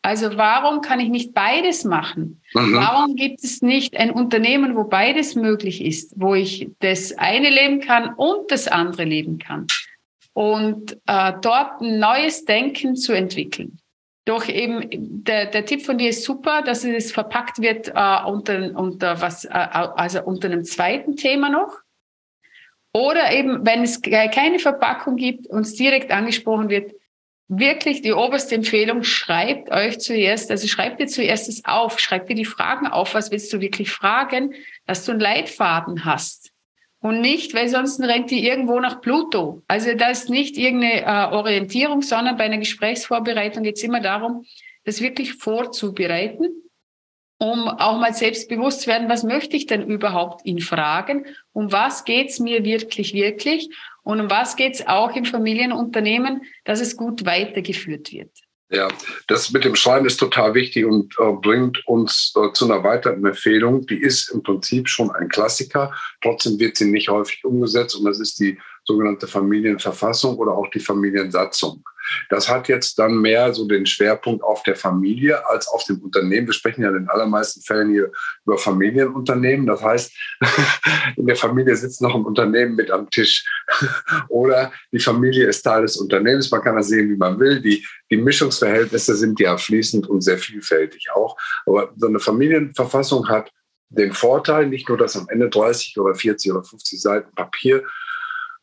Also 0.00 0.38
warum 0.38 0.80
kann 0.80 0.98
ich 0.98 1.10
nicht 1.10 1.34
beides 1.34 1.84
machen? 1.84 2.40
Mhm. 2.54 2.74
Warum 2.74 3.16
gibt 3.16 3.44
es 3.44 3.60
nicht 3.60 3.98
ein 3.98 4.10
Unternehmen, 4.10 4.76
wo 4.76 4.84
beides 4.84 5.34
möglich 5.34 5.84
ist, 5.84 6.14
wo 6.16 6.34
ich 6.34 6.70
das 6.78 7.12
eine 7.18 7.50
leben 7.50 7.80
kann 7.80 8.14
und 8.14 8.50
das 8.50 8.66
andere 8.66 9.04
leben 9.04 9.38
kann? 9.38 9.66
Und 10.32 10.96
äh, 11.06 11.34
dort 11.42 11.82
ein 11.82 11.98
neues 11.98 12.46
Denken 12.46 12.96
zu 12.96 13.12
entwickeln. 13.12 13.78
Doch 14.24 14.48
eben 14.48 14.88
der, 15.24 15.46
der 15.46 15.64
Tipp 15.64 15.84
von 15.84 15.98
dir 15.98 16.10
ist 16.10 16.24
super, 16.24 16.62
dass 16.62 16.84
es 16.84 17.12
verpackt 17.12 17.60
wird 17.60 17.88
äh, 17.88 18.24
unter, 18.26 18.78
unter 18.78 19.20
was, 19.20 19.44
äh, 19.44 19.48
also 19.48 20.22
unter 20.22 20.48
einem 20.48 20.64
zweiten 20.64 21.16
Thema 21.16 21.48
noch. 21.48 21.78
Oder 22.92 23.32
eben, 23.32 23.64
wenn 23.64 23.82
es 23.82 24.02
keine 24.02 24.58
Verpackung 24.58 25.16
gibt, 25.16 25.46
uns 25.46 25.74
direkt 25.74 26.10
angesprochen 26.10 26.68
wird, 26.68 26.92
wirklich 27.50 28.02
die 28.02 28.12
oberste 28.12 28.54
Empfehlung, 28.54 29.02
schreibt 29.02 29.70
euch 29.70 29.98
zuerst, 29.98 30.50
also 30.50 30.68
schreibt 30.68 31.00
dir 31.00 31.06
zuerst 31.06 31.48
es 31.48 31.64
auf, 31.64 31.98
schreibt 31.98 32.28
dir 32.28 32.34
die 32.34 32.44
Fragen 32.44 32.86
auf, 32.86 33.14
was 33.14 33.30
willst 33.30 33.52
du 33.52 33.60
wirklich 33.60 33.90
fragen, 33.90 34.54
dass 34.86 35.04
du 35.04 35.12
einen 35.12 35.20
Leitfaden 35.20 36.04
hast. 36.04 36.49
Und 37.02 37.22
nicht, 37.22 37.54
weil 37.54 37.68
sonst 37.68 37.98
rennt 38.00 38.30
die 38.30 38.46
irgendwo 38.46 38.78
nach 38.78 39.00
Pluto. 39.00 39.62
Also 39.68 39.94
das 39.94 40.24
ist 40.24 40.30
nicht 40.30 40.58
irgendeine 40.58 41.02
äh, 41.02 41.34
Orientierung, 41.34 42.02
sondern 42.02 42.36
bei 42.36 42.44
einer 42.44 42.58
Gesprächsvorbereitung 42.58 43.62
geht 43.62 43.76
es 43.76 43.82
immer 43.82 44.00
darum, 44.00 44.44
das 44.84 45.00
wirklich 45.00 45.34
vorzubereiten, 45.34 46.48
um 47.38 47.68
auch 47.68 47.98
mal 47.98 48.12
selbstbewusst 48.12 48.82
zu 48.82 48.88
werden, 48.88 49.08
was 49.08 49.24
möchte 49.24 49.56
ich 49.56 49.66
denn 49.66 49.88
überhaupt 49.88 50.44
in 50.44 50.60
Fragen, 50.60 51.24
um 51.52 51.72
was 51.72 52.04
geht's 52.04 52.38
mir 52.38 52.64
wirklich, 52.64 53.14
wirklich 53.14 53.70
und 54.02 54.20
um 54.20 54.30
was 54.30 54.56
geht 54.56 54.74
es 54.74 54.86
auch 54.86 55.16
im 55.16 55.24
Familienunternehmen, 55.24 56.42
dass 56.64 56.80
es 56.80 56.98
gut 56.98 57.24
weitergeführt 57.24 58.12
wird. 58.12 58.30
Ja, 58.72 58.86
das 59.26 59.50
mit 59.50 59.64
dem 59.64 59.74
Schreiben 59.74 60.06
ist 60.06 60.18
total 60.18 60.54
wichtig 60.54 60.84
und 60.84 61.16
äh, 61.18 61.32
bringt 61.32 61.84
uns 61.88 62.32
äh, 62.36 62.52
zu 62.52 62.66
einer 62.66 62.84
weiteren 62.84 63.24
Empfehlung. 63.24 63.84
Die 63.86 64.00
ist 64.00 64.30
im 64.30 64.44
Prinzip 64.44 64.88
schon 64.88 65.10
ein 65.10 65.28
Klassiker. 65.28 65.92
Trotzdem 66.22 66.60
wird 66.60 66.76
sie 66.76 66.88
nicht 66.88 67.08
häufig 67.08 67.44
umgesetzt 67.44 67.96
und 67.96 68.04
das 68.04 68.20
ist 68.20 68.38
die 68.38 68.60
sogenannte 68.84 69.26
Familienverfassung 69.26 70.36
oder 70.38 70.52
auch 70.52 70.70
die 70.70 70.80
Familiensatzung. 70.80 71.82
Das 72.28 72.48
hat 72.48 72.68
jetzt 72.68 72.98
dann 72.98 73.20
mehr 73.20 73.52
so 73.54 73.66
den 73.66 73.86
Schwerpunkt 73.86 74.42
auf 74.42 74.62
der 74.62 74.76
Familie 74.76 75.46
als 75.48 75.68
auf 75.68 75.84
dem 75.84 75.98
Unternehmen. 76.00 76.46
Wir 76.46 76.54
sprechen 76.54 76.82
ja 76.82 76.88
in 76.88 76.94
den 76.94 77.08
allermeisten 77.08 77.60
Fällen 77.62 77.90
hier 77.90 78.10
über 78.44 78.58
Familienunternehmen. 78.58 79.66
Das 79.66 79.82
heißt, 79.82 80.12
in 81.16 81.26
der 81.26 81.36
Familie 81.36 81.76
sitzt 81.76 82.02
noch 82.02 82.14
ein 82.14 82.24
Unternehmen 82.24 82.74
mit 82.74 82.90
am 82.90 83.08
Tisch. 83.10 83.44
Oder 84.28 84.72
die 84.92 84.98
Familie 84.98 85.46
ist 85.46 85.62
Teil 85.62 85.82
des 85.82 85.96
Unternehmens. 85.96 86.50
Man 86.50 86.62
kann 86.62 86.76
das 86.76 86.88
sehen, 86.88 87.10
wie 87.10 87.16
man 87.16 87.38
will. 87.38 87.60
Die, 87.60 87.86
die 88.10 88.16
Mischungsverhältnisse 88.16 89.16
sind 89.16 89.40
ja 89.40 89.56
fließend 89.56 90.08
und 90.08 90.22
sehr 90.22 90.38
vielfältig 90.38 91.08
auch. 91.14 91.36
Aber 91.66 91.92
so 91.96 92.06
eine 92.06 92.20
Familienverfassung 92.20 93.28
hat 93.28 93.50
den 93.88 94.12
Vorteil, 94.12 94.68
nicht 94.68 94.88
nur, 94.88 94.98
dass 94.98 95.16
am 95.16 95.28
Ende 95.28 95.48
30 95.48 95.98
oder 95.98 96.14
40 96.14 96.52
oder 96.52 96.62
50 96.62 97.00
Seiten 97.00 97.34
Papier 97.34 97.84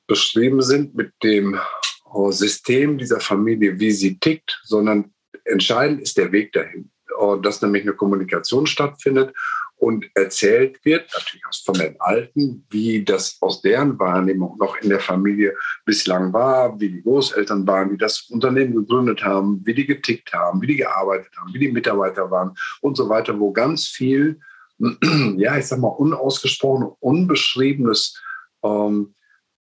beschrieben 0.08 0.62
sind 0.62 0.96
mit 0.96 1.12
dem 1.22 1.56
äh, 1.56 2.32
System 2.32 2.98
dieser 2.98 3.20
Familie, 3.20 3.80
wie 3.80 3.92
sie 3.92 4.20
tickt, 4.20 4.62
sondern 4.64 5.14
entscheidend 5.44 6.02
ist 6.02 6.18
der 6.18 6.32
Weg 6.32 6.54
dahin. 6.54 6.92
Äh, 7.20 7.42
dass 7.42 7.62
nämlich 7.62 7.84
eine 7.84 7.94
Kommunikation 7.94 8.68
stattfindet 8.68 9.34
und 9.78 10.06
erzählt 10.16 10.84
wird, 10.84 11.10
natürlich 11.14 11.44
von 11.64 11.76
den 11.76 11.96
Alten, 12.00 12.66
wie 12.70 13.04
das 13.06 13.38
aus 13.42 13.62
deren 13.62 13.98
Wahrnehmung 14.00 14.58
noch 14.58 14.76
in 14.78 14.90
der 14.90 15.00
Familie 15.00 15.56
bislang 15.86 16.34
war, 16.34 16.80
wie 16.80 16.90
die 16.90 17.04
Großeltern 17.04 17.66
waren, 17.68 17.92
wie 17.92 17.98
das 17.98 18.28
Unternehmen 18.30 18.76
gegründet 18.76 19.24
haben, 19.24 19.62
wie 19.66 19.76
die 19.76 19.86
getickt 19.86 20.34
haben, 20.34 20.62
wie 20.62 20.68
die 20.68 20.78
gearbeitet 20.78 21.32
haben, 21.38 21.54
wie 21.54 21.60
die 21.60 21.72
Mitarbeiter 21.72 22.30
waren 22.32 22.56
und 22.82 22.98
so 22.98 23.08
weiter, 23.08 23.40
wo 23.40 23.52
ganz 23.52 23.88
viel, 23.88 24.40
ja, 25.38 25.58
ich 25.58 25.68
sag 25.68 25.80
mal, 25.80 25.90
unausgesprochen, 25.90 26.92
unbeschriebenes 27.00 28.22
ähm, 28.64 29.14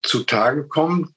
zutage 0.02 0.68
kommt, 0.68 1.10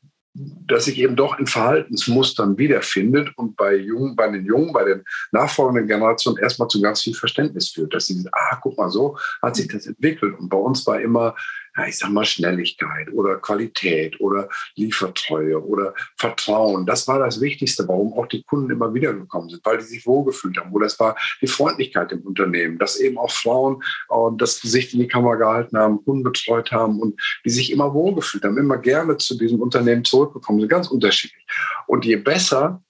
dass 0.66 0.84
sich 0.84 0.98
eben 0.98 1.16
doch 1.16 1.38
in 1.38 1.46
Verhaltensmustern 1.46 2.58
wiederfindet 2.58 3.30
und 3.36 3.56
bei, 3.56 3.74
Jungen, 3.74 4.14
bei 4.14 4.28
den 4.30 4.44
Jungen, 4.44 4.72
bei 4.72 4.84
den 4.84 5.04
nachfolgenden 5.32 5.86
Generationen 5.86 6.38
erstmal 6.38 6.68
zu 6.68 6.80
ganz 6.80 7.02
viel 7.02 7.14
Verständnis 7.14 7.70
führt, 7.70 7.94
dass 7.94 8.06
sie 8.06 8.14
sagen, 8.14 8.30
ah, 8.32 8.58
guck 8.62 8.76
mal, 8.76 8.90
so 8.90 9.16
hat 9.42 9.56
sich 9.56 9.68
das 9.68 9.86
entwickelt. 9.86 10.38
Und 10.38 10.48
bei 10.48 10.58
uns 10.58 10.86
war 10.86 11.00
immer, 11.00 11.34
ja, 11.78 11.86
ich 11.86 11.98
sag 11.98 12.10
mal, 12.10 12.24
Schnelligkeit 12.24 13.12
oder 13.12 13.36
Qualität 13.36 14.20
oder 14.20 14.48
Liefertreue 14.74 15.64
oder 15.64 15.94
Vertrauen. 16.16 16.86
Das 16.86 17.06
war 17.06 17.18
das 17.18 17.40
Wichtigste, 17.40 17.86
warum 17.86 18.12
auch 18.14 18.26
die 18.26 18.42
Kunden 18.42 18.70
immer 18.70 18.92
wieder 18.92 19.14
gekommen 19.14 19.48
sind, 19.48 19.64
weil 19.64 19.78
die 19.78 19.84
sich 19.84 20.06
wohlgefühlt 20.06 20.58
haben. 20.58 20.72
Oder 20.72 20.86
es 20.86 20.98
war 20.98 21.16
die 21.40 21.46
Freundlichkeit 21.46 22.10
im 22.12 22.22
Unternehmen, 22.22 22.78
dass 22.78 22.98
eben 22.98 23.18
auch 23.18 23.30
Frauen 23.30 23.82
äh, 24.10 24.14
das 24.36 24.60
Gesicht 24.60 24.92
in 24.94 25.00
die 25.00 25.08
Kamera 25.08 25.36
gehalten 25.36 25.78
haben, 25.78 26.04
Kunden 26.04 26.24
betreut 26.24 26.72
haben 26.72 27.00
und 27.00 27.20
die 27.44 27.50
sich 27.50 27.70
immer 27.70 27.94
wohlgefühlt 27.94 28.44
haben, 28.44 28.58
immer 28.58 28.78
gerne 28.78 29.16
zu 29.16 29.38
diesem 29.38 29.60
Unternehmen 29.60 30.04
zurückgekommen 30.04 30.60
sind, 30.60 30.68
ganz 30.68 30.88
unterschiedlich. 30.88 31.46
Und 31.86 32.04
je 32.04 32.16
besser 32.16 32.82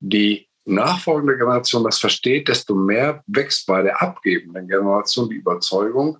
die 0.00 0.48
nachfolgende 0.64 1.36
Generation 1.36 1.84
das 1.84 1.98
versteht, 1.98 2.48
desto 2.48 2.74
mehr 2.74 3.22
wächst 3.26 3.66
bei 3.66 3.82
der 3.82 4.02
abgebenden 4.02 4.66
Generation 4.68 5.30
die 5.30 5.36
Überzeugung, 5.36 6.18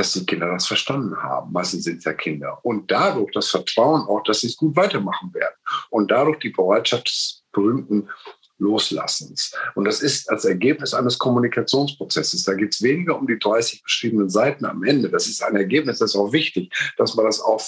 dass 0.00 0.14
die 0.14 0.24
Kinder 0.24 0.50
das 0.50 0.66
verstanden 0.66 1.14
haben. 1.22 1.52
Meistens 1.52 1.84
sind 1.84 1.98
es 1.98 2.04
ja 2.04 2.14
Kinder. 2.14 2.58
Und 2.62 2.90
dadurch 2.90 3.32
das 3.32 3.50
Vertrauen 3.50 4.08
auch, 4.08 4.22
dass 4.22 4.40
sie 4.40 4.46
es 4.46 4.56
gut 4.56 4.74
weitermachen 4.74 5.34
werden. 5.34 5.54
Und 5.90 6.10
dadurch 6.10 6.38
die 6.38 6.48
Bereitschaft 6.48 7.06
des 7.06 7.44
berühmten 7.52 8.08
Loslassens. 8.56 9.54
Und 9.74 9.84
das 9.84 10.00
ist 10.00 10.30
als 10.30 10.46
Ergebnis 10.46 10.94
eines 10.94 11.18
Kommunikationsprozesses. 11.18 12.44
Da 12.44 12.54
geht 12.54 12.72
es 12.72 12.80
weniger 12.80 13.18
um 13.18 13.26
die 13.26 13.38
30 13.38 13.82
beschriebenen 13.82 14.30
Seiten 14.30 14.64
am 14.64 14.82
Ende. 14.84 15.10
Das 15.10 15.26
ist 15.26 15.42
ein 15.42 15.56
Ergebnis, 15.56 15.98
das 15.98 16.12
ist 16.12 16.16
auch 16.16 16.32
wichtig, 16.32 16.72
dass 16.96 17.14
man 17.14 17.26
das 17.26 17.42
auch 17.42 17.60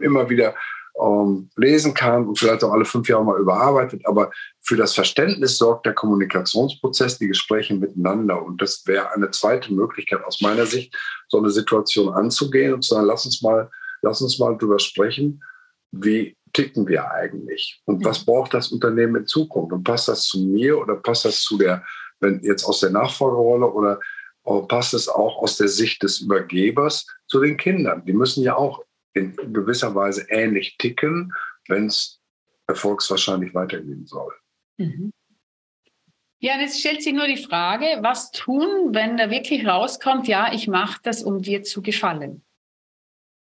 immer 0.00 0.28
wieder 0.28 0.54
ähm, 1.00 1.50
lesen 1.56 1.94
kann 1.94 2.26
und 2.26 2.38
vielleicht 2.38 2.62
auch 2.64 2.72
alle 2.72 2.84
fünf 2.84 3.08
Jahre 3.08 3.24
mal 3.24 3.40
überarbeitet. 3.40 4.02
Aber 4.06 4.30
für 4.60 4.76
das 4.76 4.94
Verständnis 4.94 5.58
sorgt 5.58 5.86
der 5.86 5.94
Kommunikationsprozess, 5.94 7.18
die 7.18 7.28
Gespräche 7.28 7.74
miteinander. 7.74 8.42
Und 8.42 8.60
das 8.60 8.86
wäre 8.86 9.12
eine 9.12 9.30
zweite 9.30 9.72
Möglichkeit 9.72 10.24
aus 10.24 10.40
meiner 10.40 10.66
Sicht, 10.66 10.96
so 11.28 11.38
eine 11.38 11.50
Situation 11.50 12.12
anzugehen 12.12 12.74
und 12.74 12.82
zu 12.82 12.94
sagen, 12.94 13.06
lass 13.06 13.24
uns 13.24 13.42
mal, 13.42 13.70
lass 14.02 14.20
uns 14.20 14.38
mal 14.38 14.56
drüber 14.56 14.78
sprechen, 14.78 15.42
wie 15.92 16.36
ticken 16.52 16.86
wir 16.86 17.10
eigentlich? 17.10 17.80
Und 17.86 18.04
was 18.04 18.24
braucht 18.24 18.54
das 18.54 18.68
Unternehmen 18.72 19.16
in 19.16 19.26
Zukunft? 19.26 19.72
Und 19.72 19.84
passt 19.84 20.08
das 20.08 20.24
zu 20.24 20.40
mir 20.40 20.78
oder 20.78 20.96
passt 20.96 21.24
das 21.24 21.40
zu 21.40 21.56
der, 21.56 21.84
wenn 22.20 22.40
jetzt 22.42 22.64
aus 22.64 22.80
der 22.80 22.90
Nachfolgerolle 22.90 23.66
oder 23.66 24.00
passt 24.68 24.94
es 24.94 25.08
auch 25.08 25.42
aus 25.42 25.56
der 25.56 25.68
Sicht 25.68 26.02
des 26.02 26.20
Übergebers 26.20 27.06
zu 27.26 27.40
den 27.40 27.56
Kindern? 27.56 28.04
Die 28.04 28.12
müssen 28.12 28.42
ja 28.42 28.56
auch 28.56 28.84
in 29.14 29.34
gewisser 29.52 29.94
Weise 29.94 30.26
ähnlich 30.30 30.76
ticken, 30.78 31.32
wenn 31.68 31.86
es 31.86 32.20
erfolgswahrscheinlich 32.66 33.54
weitergehen 33.54 34.06
soll. 34.06 34.32
Mhm. 34.78 35.12
Ja, 36.38 36.60
jetzt 36.60 36.80
stellt 36.80 37.02
sich 37.02 37.12
nur 37.12 37.28
die 37.28 37.36
Frage, 37.36 37.98
was 38.00 38.32
tun, 38.32 38.92
wenn 38.92 39.16
da 39.16 39.30
wirklich 39.30 39.64
rauskommt, 39.64 40.26
ja, 40.26 40.52
ich 40.52 40.66
mache 40.66 41.00
das, 41.04 41.22
um 41.22 41.40
dir 41.40 41.62
zu 41.62 41.82
gefallen. 41.82 42.44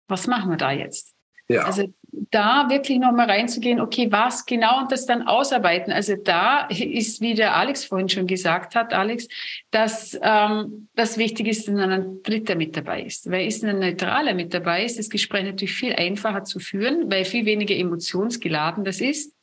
Was 0.09 0.27
machen 0.27 0.49
wir 0.49 0.57
da 0.57 0.71
jetzt? 0.71 1.15
Ja. 1.47 1.63
Also 1.63 1.93
da 2.31 2.69
wirklich 2.69 2.99
nochmal 2.99 3.29
reinzugehen, 3.29 3.79
okay, 3.79 4.11
was 4.11 4.45
genau 4.45 4.81
und 4.81 4.91
das 4.91 5.05
dann 5.05 5.27
ausarbeiten. 5.27 5.91
Also 5.93 6.15
da 6.15 6.67
ist, 6.67 7.21
wie 7.21 7.33
der 7.33 7.55
Alex 7.55 7.85
vorhin 7.85 8.09
schon 8.09 8.27
gesagt 8.27 8.75
hat, 8.75 8.93
Alex, 8.93 9.27
dass 9.71 10.17
ähm, 10.21 10.89
das 10.95 11.17
wichtig 11.17 11.47
ist, 11.47 11.67
dass 11.67 11.75
ein 11.75 12.21
Dritter 12.23 12.55
mit 12.55 12.75
dabei 12.75 13.03
ist. 13.03 13.29
Weil 13.29 13.47
ist 13.47 13.63
ein 13.63 13.79
Neutraler 13.79 14.33
mit 14.33 14.53
dabei 14.53 14.85
ist, 14.85 14.99
das 14.99 15.09
Gespräch 15.09 15.45
natürlich 15.45 15.73
viel 15.73 15.93
einfacher 15.93 16.43
zu 16.43 16.59
führen, 16.59 17.11
weil 17.11 17.25
viel 17.25 17.45
weniger 17.45 17.75
emotionsgeladen 17.75 18.83
das 18.83 19.01
ist. 19.01 19.35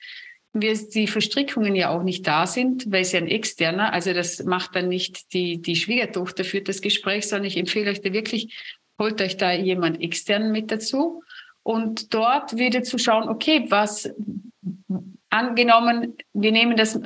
Wir 0.52 0.75
die 0.75 1.06
Verstrickungen 1.06 1.75
ja 1.75 1.90
auch 1.90 2.02
nicht 2.02 2.26
da 2.26 2.47
sind, 2.47 2.90
weil 2.90 3.02
es 3.02 3.12
ja 3.12 3.21
ein 3.21 3.28
externer, 3.28 3.92
also 3.92 4.14
das 4.14 4.42
macht 4.45 4.75
dann 4.75 4.88
nicht 4.88 5.33
die, 5.35 5.61
die 5.61 5.76
Schwiegertochter 5.76 6.45
führt 6.45 6.68
das 6.68 6.80
Gespräch, 6.80 7.28
sondern 7.28 7.47
ich 7.47 7.59
empfehle 7.59 7.90
euch 7.90 8.00
da 8.00 8.12
wirklich, 8.12 8.54
holt 8.99 9.21
euch 9.21 9.37
da 9.37 9.52
jemand 9.52 10.00
extern 10.00 10.52
mit 10.52 10.71
dazu 10.71 11.23
und 11.67 12.15
dort 12.15 12.57
wieder 12.57 12.85
zu 12.85 12.97
schauen, 12.97 13.29
okay, 13.29 13.67
was 13.71 14.09
angenommen, 15.31 16.17
wir 16.33 16.53
nehmen 16.53 16.77
das 16.77 16.97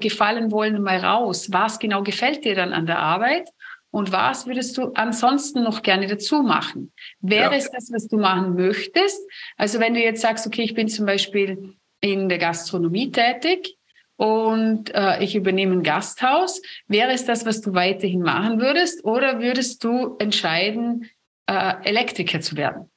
Gefallen 0.00 0.50
wollen 0.50 0.82
mal 0.82 0.98
raus. 0.98 1.52
Was 1.52 1.78
genau 1.78 2.02
gefällt 2.02 2.44
dir 2.44 2.56
dann 2.56 2.72
an 2.72 2.86
der 2.86 2.98
Arbeit? 2.98 3.48
Und 3.92 4.10
was 4.10 4.48
würdest 4.48 4.76
du 4.76 4.90
ansonsten 4.94 5.62
noch 5.62 5.82
gerne 5.82 6.08
dazu 6.08 6.42
machen? 6.42 6.92
Wäre 7.20 7.52
ja. 7.52 7.58
es 7.58 7.70
das, 7.70 7.92
was 7.92 8.08
du 8.08 8.18
machen 8.18 8.56
möchtest? 8.56 9.24
Also 9.56 9.78
wenn 9.78 9.94
du 9.94 10.00
jetzt 10.00 10.20
sagst, 10.20 10.48
okay, 10.48 10.62
ich 10.62 10.74
bin 10.74 10.88
zum 10.88 11.06
Beispiel 11.06 11.74
in 12.00 12.28
der 12.28 12.38
Gastronomie 12.38 13.12
tätig 13.12 13.76
und 14.16 14.92
äh, 14.96 15.22
ich 15.22 15.36
übernehme 15.36 15.74
ein 15.74 15.84
Gasthaus, 15.84 16.60
wäre 16.88 17.12
es 17.12 17.24
das, 17.24 17.46
was 17.46 17.60
du 17.60 17.72
weiterhin 17.72 18.22
machen 18.22 18.60
würdest? 18.60 19.04
Oder 19.04 19.38
würdest 19.38 19.84
du 19.84 20.16
entscheiden, 20.18 21.08
äh, 21.46 21.74
Elektriker 21.84 22.40
zu 22.40 22.56
werden? 22.56 22.90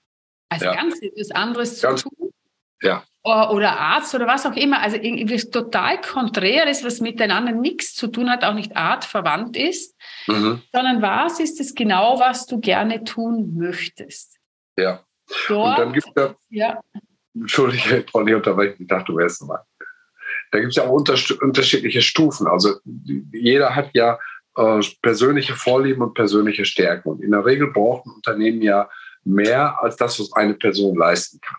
Also 0.52 0.66
ja. 0.66 0.76
ganz 0.76 1.02
etwas 1.02 1.32
anderes 1.32 1.80
zu 1.80 1.88
ganz, 1.88 2.04
tun. 2.04 2.34
Ja, 2.82 3.04
oder 3.24 3.80
Arzt 3.80 4.16
oder 4.16 4.26
was 4.26 4.46
auch 4.46 4.56
immer. 4.56 4.82
Also 4.82 4.98
irgendwie 4.98 5.38
total 5.38 6.02
konträr 6.02 6.68
ist, 6.68 6.84
was 6.84 7.02
miteinander 7.02 7.52
nichts 7.52 7.94
zu 7.94 8.08
tun 8.08 8.30
hat, 8.30 8.44
auch 8.44 8.56
nicht 8.56 8.76
artverwandt 8.76 9.56
ist, 9.56 9.96
mhm. 10.28 10.62
sondern 10.74 11.02
was 11.02 11.40
ist 11.40 11.60
es 11.60 11.76
genau, 11.76 12.20
was 12.20 12.48
du 12.48 12.60
gerne 12.60 13.04
tun 13.04 13.56
möchtest. 13.56 14.40
Ja. 14.78 15.06
Dort, 15.48 15.80
und 15.80 15.86
dann 15.86 15.94
gibt 15.94 16.08
es 16.08 16.14
ja, 16.16 16.36
ja. 16.50 16.82
Entschuldige, 17.34 17.98
nicht 17.98 18.14
unterbrechen, 18.14 18.78
ich 18.80 18.88
dachte, 18.88 19.12
du 19.12 19.18
wärst 19.18 19.44
mal. 19.46 19.64
Da 20.52 20.60
gibt 20.60 20.72
es 20.72 20.76
ja 20.76 20.84
auch 20.84 20.92
unterschiedliche 20.92 22.02
Stufen. 22.02 22.48
Also 22.48 22.80
jeder 23.32 23.76
hat 23.76 23.92
ja 23.94 24.20
äh, 24.58 24.82
persönliche 25.02 25.54
Vorlieben 25.54 26.02
und 26.02 26.14
persönliche 26.14 26.66
Stärken. 26.66 27.10
Und 27.10 27.22
in 27.22 27.32
der 27.32 27.46
Regel 27.46 27.72
braucht 27.72 28.06
ein 28.06 28.12
Unternehmen 28.12 28.62
ja 28.62 28.90
mehr 29.24 29.82
als 29.82 29.96
das, 29.98 30.20
was 30.20 30.34
eine 30.34 30.54
Person 30.54 30.96
leisten 30.96 31.40
kann. 31.42 31.58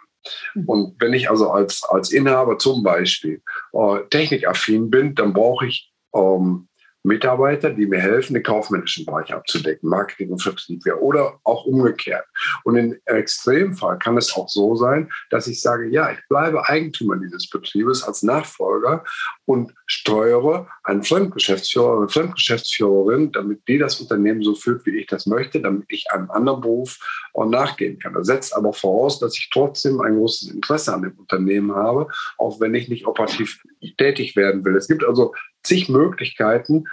Mhm. 0.54 0.64
Und 0.66 1.00
wenn 1.00 1.12
ich 1.12 1.30
also 1.30 1.50
als, 1.50 1.82
als 1.84 2.12
Inhaber 2.12 2.58
zum 2.58 2.82
Beispiel 2.82 3.42
äh, 3.72 3.98
technikaffin 4.10 4.90
bin, 4.90 5.14
dann 5.14 5.32
brauche 5.32 5.66
ich 5.66 5.92
ähm, 6.14 6.68
Mitarbeiter, 7.04 7.70
die 7.70 7.86
mir 7.86 8.00
helfen, 8.00 8.34
den 8.34 8.42
kaufmännischen 8.42 9.04
Bereich 9.04 9.32
abzudecken, 9.32 9.88
Marketing 9.88 10.30
und 10.30 10.42
Vertrieb 10.42 10.82
oder 11.00 11.40
auch 11.44 11.64
umgekehrt. 11.64 12.24
Und 12.64 12.76
im 12.76 12.98
Extremfall 13.06 13.98
kann 13.98 14.16
es 14.16 14.34
auch 14.34 14.48
so 14.48 14.76
sein, 14.76 15.10
dass 15.30 15.46
ich 15.46 15.60
sage, 15.60 15.88
ja, 15.88 16.12
ich 16.12 16.18
bleibe 16.28 16.68
Eigentümer 16.68 17.16
dieses 17.16 17.48
Betriebes 17.48 18.02
als 18.04 18.22
Nachfolger 18.22 19.04
und 19.44 19.72
steuere 19.86 20.68
einen 20.84 21.02
Fremdgeschäftsführer, 21.02 21.98
eine 21.98 22.08
Fremdgeschäftsführerin, 22.08 23.32
damit 23.32 23.66
die 23.68 23.78
das 23.78 24.00
Unternehmen 24.00 24.42
so 24.42 24.54
führt, 24.54 24.86
wie 24.86 24.98
ich 24.98 25.06
das 25.06 25.26
möchte, 25.26 25.60
damit 25.60 25.86
ich 25.88 26.10
einem 26.12 26.30
anderen 26.30 26.60
Beruf 26.60 26.98
auch 27.34 27.46
nachgehen 27.46 27.98
kann. 27.98 28.14
Das 28.14 28.26
setzt 28.26 28.54
aber 28.54 28.72
voraus, 28.72 29.18
dass 29.18 29.36
ich 29.36 29.50
trotzdem 29.52 30.00
ein 30.00 30.16
großes 30.16 30.50
Interesse 30.50 30.94
an 30.94 31.02
dem 31.02 31.18
Unternehmen 31.18 31.74
habe, 31.74 32.08
auch 32.38 32.60
wenn 32.60 32.74
ich 32.74 32.88
nicht 32.88 33.06
operativ 33.06 33.62
tätig 33.98 34.36
werden 34.36 34.64
will. 34.64 34.76
Es 34.76 34.88
gibt 34.88 35.04
also 35.04 35.34
zig 35.64 35.88
Möglichkeiten, 35.88 36.84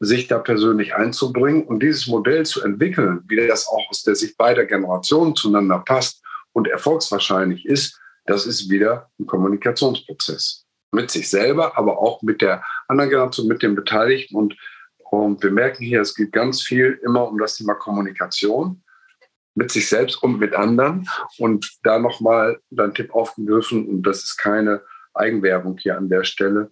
sich 0.00 0.28
da 0.28 0.38
persönlich 0.38 0.94
einzubringen 0.94 1.64
und 1.64 1.82
dieses 1.82 2.06
Modell 2.06 2.46
zu 2.46 2.62
entwickeln, 2.62 3.22
wie 3.26 3.46
das 3.46 3.66
auch 3.66 3.88
aus 3.90 4.02
der 4.02 4.14
Sicht 4.14 4.36
beider 4.36 4.64
Generationen 4.64 5.34
zueinander 5.34 5.80
passt 5.80 6.22
und 6.52 6.68
erfolgswahrscheinlich 6.68 7.66
ist, 7.66 7.98
das 8.26 8.46
ist 8.46 8.68
wieder 8.68 9.10
ein 9.18 9.26
Kommunikationsprozess. 9.26 10.66
Mit 10.92 11.10
sich 11.10 11.28
selber, 11.28 11.76
aber 11.76 11.98
auch 11.98 12.22
mit 12.22 12.40
der 12.40 12.62
anderen 12.86 13.10
Generation, 13.10 13.46
mit 13.46 13.62
den 13.62 13.74
Beteiligten. 13.74 14.36
Und, 14.36 14.56
und 15.10 15.42
wir 15.42 15.50
merken 15.50 15.84
hier, 15.84 16.00
es 16.00 16.14
geht 16.14 16.32
ganz 16.32 16.62
viel 16.62 17.00
immer 17.02 17.28
um 17.28 17.38
das 17.38 17.56
Thema 17.56 17.74
Kommunikation 17.74 18.82
mit 19.54 19.70
sich 19.70 19.88
selbst 19.88 20.22
und 20.22 20.38
mit 20.38 20.54
anderen. 20.54 21.08
Und 21.38 21.78
da 21.82 21.98
nochmal 21.98 22.60
dein 22.70 22.94
Tipp 22.94 23.14
aufgegriffen, 23.14 23.88
und 23.88 24.02
das 24.02 24.24
ist 24.24 24.36
keine 24.36 24.82
Eigenwerbung 25.14 25.78
hier 25.78 25.96
an 25.96 26.08
der 26.08 26.24
Stelle, 26.24 26.70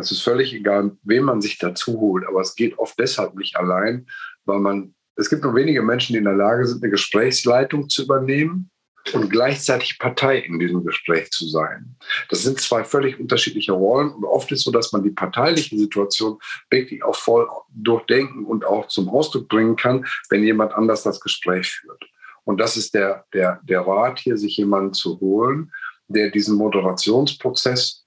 es 0.00 0.10
ist 0.10 0.22
völlig 0.22 0.52
egal, 0.54 0.96
wen 1.02 1.24
man 1.24 1.40
sich 1.40 1.58
dazu 1.58 2.00
holt, 2.00 2.26
aber 2.26 2.40
es 2.40 2.54
geht 2.54 2.78
oft 2.78 2.98
deshalb 2.98 3.34
nicht 3.34 3.56
allein, 3.56 4.06
weil 4.44 4.58
man, 4.58 4.94
es 5.16 5.30
gibt 5.30 5.42
nur 5.42 5.54
wenige 5.54 5.82
Menschen, 5.82 6.14
die 6.14 6.18
in 6.18 6.24
der 6.24 6.34
Lage 6.34 6.66
sind, 6.66 6.82
eine 6.82 6.90
Gesprächsleitung 6.90 7.88
zu 7.88 8.02
übernehmen 8.02 8.70
und 9.12 9.30
gleichzeitig 9.30 9.98
Partei 9.98 10.38
in 10.38 10.58
diesem 10.58 10.84
Gespräch 10.84 11.30
zu 11.30 11.46
sein. 11.46 11.96
Das 12.30 12.42
sind 12.42 12.60
zwei 12.60 12.84
völlig 12.84 13.20
unterschiedliche 13.20 13.72
Rollen 13.72 14.10
und 14.10 14.24
oft 14.24 14.50
ist 14.50 14.64
so, 14.64 14.70
dass 14.70 14.92
man 14.92 15.02
die 15.02 15.10
parteiliche 15.10 15.76
Situation 15.76 16.38
wirklich 16.70 17.04
auch 17.04 17.16
voll 17.16 17.46
durchdenken 17.68 18.44
und 18.46 18.64
auch 18.64 18.88
zum 18.88 19.08
Ausdruck 19.08 19.48
bringen 19.48 19.76
kann, 19.76 20.06
wenn 20.30 20.42
jemand 20.42 20.72
anders 20.72 21.02
das 21.02 21.20
Gespräch 21.20 21.70
führt. 21.70 22.02
Und 22.44 22.60
das 22.60 22.76
ist 22.76 22.94
der, 22.94 23.26
der, 23.32 23.60
der 23.64 23.80
Rat 23.82 24.18
hier, 24.18 24.36
sich 24.36 24.56
jemanden 24.56 24.94
zu 24.94 25.20
holen, 25.20 25.70
der 26.08 26.30
diesen 26.30 26.56
Moderationsprozess 26.56 28.03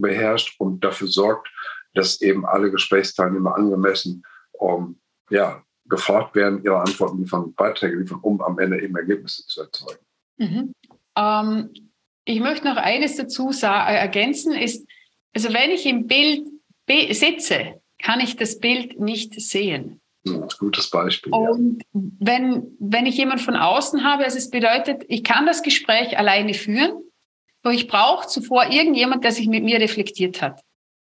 beherrscht 0.00 0.56
und 0.58 0.84
dafür 0.84 1.08
sorgt, 1.08 1.48
dass 1.94 2.20
eben 2.20 2.46
alle 2.46 2.70
Gesprächsteilnehmer 2.70 3.56
angemessen 3.56 4.24
um, 4.52 4.98
ja, 5.30 5.62
gefragt 5.86 6.34
werden, 6.34 6.62
ihre 6.62 6.80
Antworten 6.80 7.18
liefern, 7.18 7.54
Beiträge 7.54 7.96
liefern, 7.96 8.20
um 8.22 8.40
am 8.40 8.58
Ende 8.58 8.80
eben 8.82 8.96
Ergebnisse 8.96 9.46
zu 9.46 9.62
erzeugen. 9.62 10.04
Mhm. 10.36 10.72
Ähm, 11.16 11.70
ich 12.24 12.40
möchte 12.40 12.66
noch 12.66 12.76
eines 12.76 13.16
dazu 13.16 13.50
äh, 13.50 13.66
ergänzen, 13.66 14.52
ist, 14.52 14.86
also 15.34 15.52
wenn 15.52 15.70
ich 15.70 15.86
im 15.86 16.06
Bild 16.06 16.46
sitze, 17.10 17.80
kann 17.98 18.20
ich 18.20 18.36
das 18.36 18.58
Bild 18.58 19.00
nicht 19.00 19.40
sehen. 19.40 20.00
Hm, 20.26 20.46
gutes 20.58 20.90
Beispiel. 20.90 21.32
Und 21.32 21.82
ja. 21.82 22.00
wenn, 22.20 22.76
wenn 22.78 23.06
ich 23.06 23.16
jemanden 23.16 23.42
von 23.42 23.56
außen 23.56 24.04
habe, 24.04 24.24
also 24.24 24.38
es 24.38 24.50
bedeutet, 24.50 25.04
ich 25.08 25.24
kann 25.24 25.46
das 25.46 25.62
Gespräch 25.62 26.18
alleine 26.18 26.54
führen, 26.54 27.02
aber 27.68 27.74
ich 27.74 27.86
brauche 27.86 28.26
zuvor 28.26 28.70
irgendjemand, 28.70 29.24
der 29.24 29.32
sich 29.32 29.46
mit 29.46 29.62
mir 29.62 29.78
reflektiert 29.78 30.40
hat. 30.40 30.62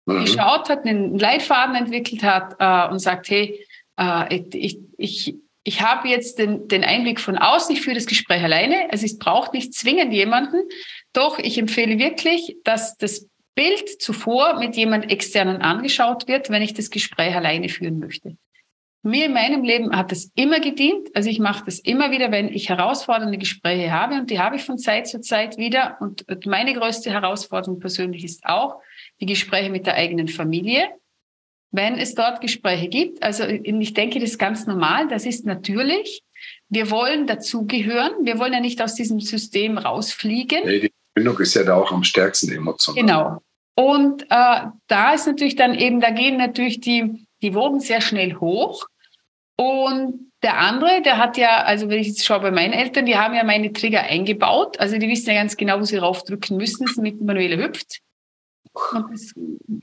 Mhm. 0.08 0.26
Geschaut 0.26 0.70
hat, 0.70 0.86
einen 0.86 1.20
Leitfaden 1.20 1.76
entwickelt 1.76 2.24
hat 2.24 2.56
äh, 2.58 2.92
und 2.92 2.98
sagt, 2.98 3.30
hey, 3.30 3.64
äh, 4.00 4.42
ich, 4.54 4.80
ich, 4.98 5.36
ich 5.64 5.82
habe 5.84 6.08
jetzt 6.08 6.40
den, 6.40 6.68
den 6.68 6.84
Einblick 6.84 7.20
von 7.20 7.38
außen, 7.38 7.76
ich 7.76 7.82
führe 7.82 7.94
das 7.94 8.08
Gespräch 8.08 8.42
alleine. 8.42 8.88
Also 8.90 9.06
es 9.06 9.20
braucht 9.20 9.54
nicht 9.54 9.76
zwingend 9.76 10.14
jemanden. 10.14 10.64
Doch 11.14 11.38
ich 11.38 11.60
empfehle 11.60 12.00
wirklich, 12.00 12.58
dass 12.64 12.98
das 12.98 13.28
Bild 13.54 14.02
zuvor 14.02 14.58
mit 14.58 14.76
jemand 14.76 15.12
externen 15.12 15.62
angeschaut 15.62 16.28
wird, 16.28 16.50
wenn 16.50 16.64
ich 16.64 16.74
das 16.74 16.90
Gespräch 16.90 17.36
alleine 17.36 17.70
führen 17.70 18.00
möchte. 18.00 18.36
Mir 19.08 19.28
in 19.28 19.34
meinem 19.34 19.64
Leben 19.64 19.96
hat 19.96 20.12
das 20.12 20.32
immer 20.36 20.60
gedient. 20.60 21.16
Also 21.16 21.30
ich 21.30 21.40
mache 21.40 21.64
das 21.64 21.80
immer 21.80 22.12
wieder, 22.12 22.30
wenn 22.30 22.50
ich 22.50 22.68
herausfordernde 22.68 23.38
Gespräche 23.38 23.94
habe 23.94 24.16
und 24.16 24.30
die 24.30 24.38
habe 24.38 24.58
ich 24.58 24.64
von 24.64 24.78
Zeit 24.78 25.08
zu 25.08 25.22
Zeit 25.22 25.58
wieder. 25.58 25.96
Und 26.02 26.26
meine 26.46 26.74
größte 26.74 27.10
Herausforderung 27.10 27.80
persönlich 27.80 28.26
ist 28.26 28.44
auch 28.44 28.82
die 29.22 29.26
Gespräche 29.26 29.70
mit 29.70 29.86
der 29.86 29.96
eigenen 29.96 30.28
Familie. 30.28 30.90
Wenn 31.72 31.98
es 31.98 32.16
dort 32.16 32.42
Gespräche 32.42 32.90
gibt, 32.90 33.24
also 33.24 33.46
ich 33.46 33.94
denke, 33.94 34.20
das 34.20 34.32
ist 34.32 34.40
ganz 34.40 34.68
normal, 34.68 35.08
das 35.08 35.26
ist 35.26 35.46
natürlich. 35.46 36.22
Wir 36.68 36.92
wollen 36.92 37.28
dazugehören. 37.28 38.12
Wir 38.26 38.40
wollen 38.40 38.52
ja 38.52 38.60
nicht 38.60 38.82
aus 38.82 38.94
diesem 38.96 39.22
System 39.22 39.78
rausfliegen. 39.78 40.64
Nee, 40.66 40.80
die 40.82 40.92
Bindung 41.14 41.40
ist 41.40 41.54
ja 41.54 41.64
da 41.64 41.76
auch 41.76 41.94
am 41.94 42.04
stärksten 42.04 42.52
emotional. 42.52 43.02
Genau. 43.02 43.42
Und 43.74 44.24
äh, 44.24 44.66
da 44.88 45.14
ist 45.14 45.28
natürlich 45.28 45.56
dann 45.56 45.76
eben, 45.76 46.02
da 46.02 46.10
gehen 46.10 46.36
natürlich 46.36 46.82
die, 46.82 47.26
die 47.42 47.54
Wogen 47.54 47.80
sehr 47.80 48.02
schnell 48.02 48.36
hoch. 48.36 48.86
Und 49.58 50.32
der 50.44 50.60
andere, 50.60 51.02
der 51.02 51.18
hat 51.18 51.36
ja, 51.38 51.64
also 51.64 51.90
wenn 51.90 52.00
ich 52.00 52.08
jetzt 52.08 52.26
schaue 52.26 52.42
bei 52.42 52.52
meinen 52.52 52.74
Eltern, 52.74 53.06
die 53.06 53.18
haben 53.18 53.34
ja 53.34 53.44
meine 53.44 53.74
Trigger 53.74 54.04
eingebaut. 54.04 54.80
Also 54.80 54.98
die 54.98 55.10
wissen 55.10 55.32
ja 55.32 55.36
ganz 55.36 55.58
genau, 55.58 55.80
wo 55.80 55.84
sie 55.84 55.98
raufdrücken 55.98 56.58
müssen, 56.58 56.86
damit 56.96 57.20
Manuela 57.20 57.58
hüpft. 57.58 58.00
Und 58.94 59.12
es 59.12 59.34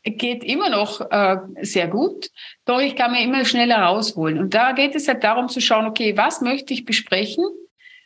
geht 0.05 0.45
immer 0.45 0.71
noch 0.71 1.01
äh, 1.11 1.39
sehr 1.63 1.89
gut. 1.89 2.31
Doch 2.65 2.81
ich 2.81 2.95
kann 2.95 3.11
mir 3.11 3.23
immer 3.25 3.45
schneller 3.45 3.79
rausholen. 3.79 4.39
Und 4.39 4.55
da 4.55 4.73
geht 4.73 4.95
es 4.95 5.09
halt 5.09 5.25
darum 5.25 5.49
zu 5.49 5.61
schauen, 5.61 5.87
okay, 5.87 6.17
was 6.17 6.41
möchte 6.41 6.73
ich 6.73 6.85
besprechen? 6.85 7.45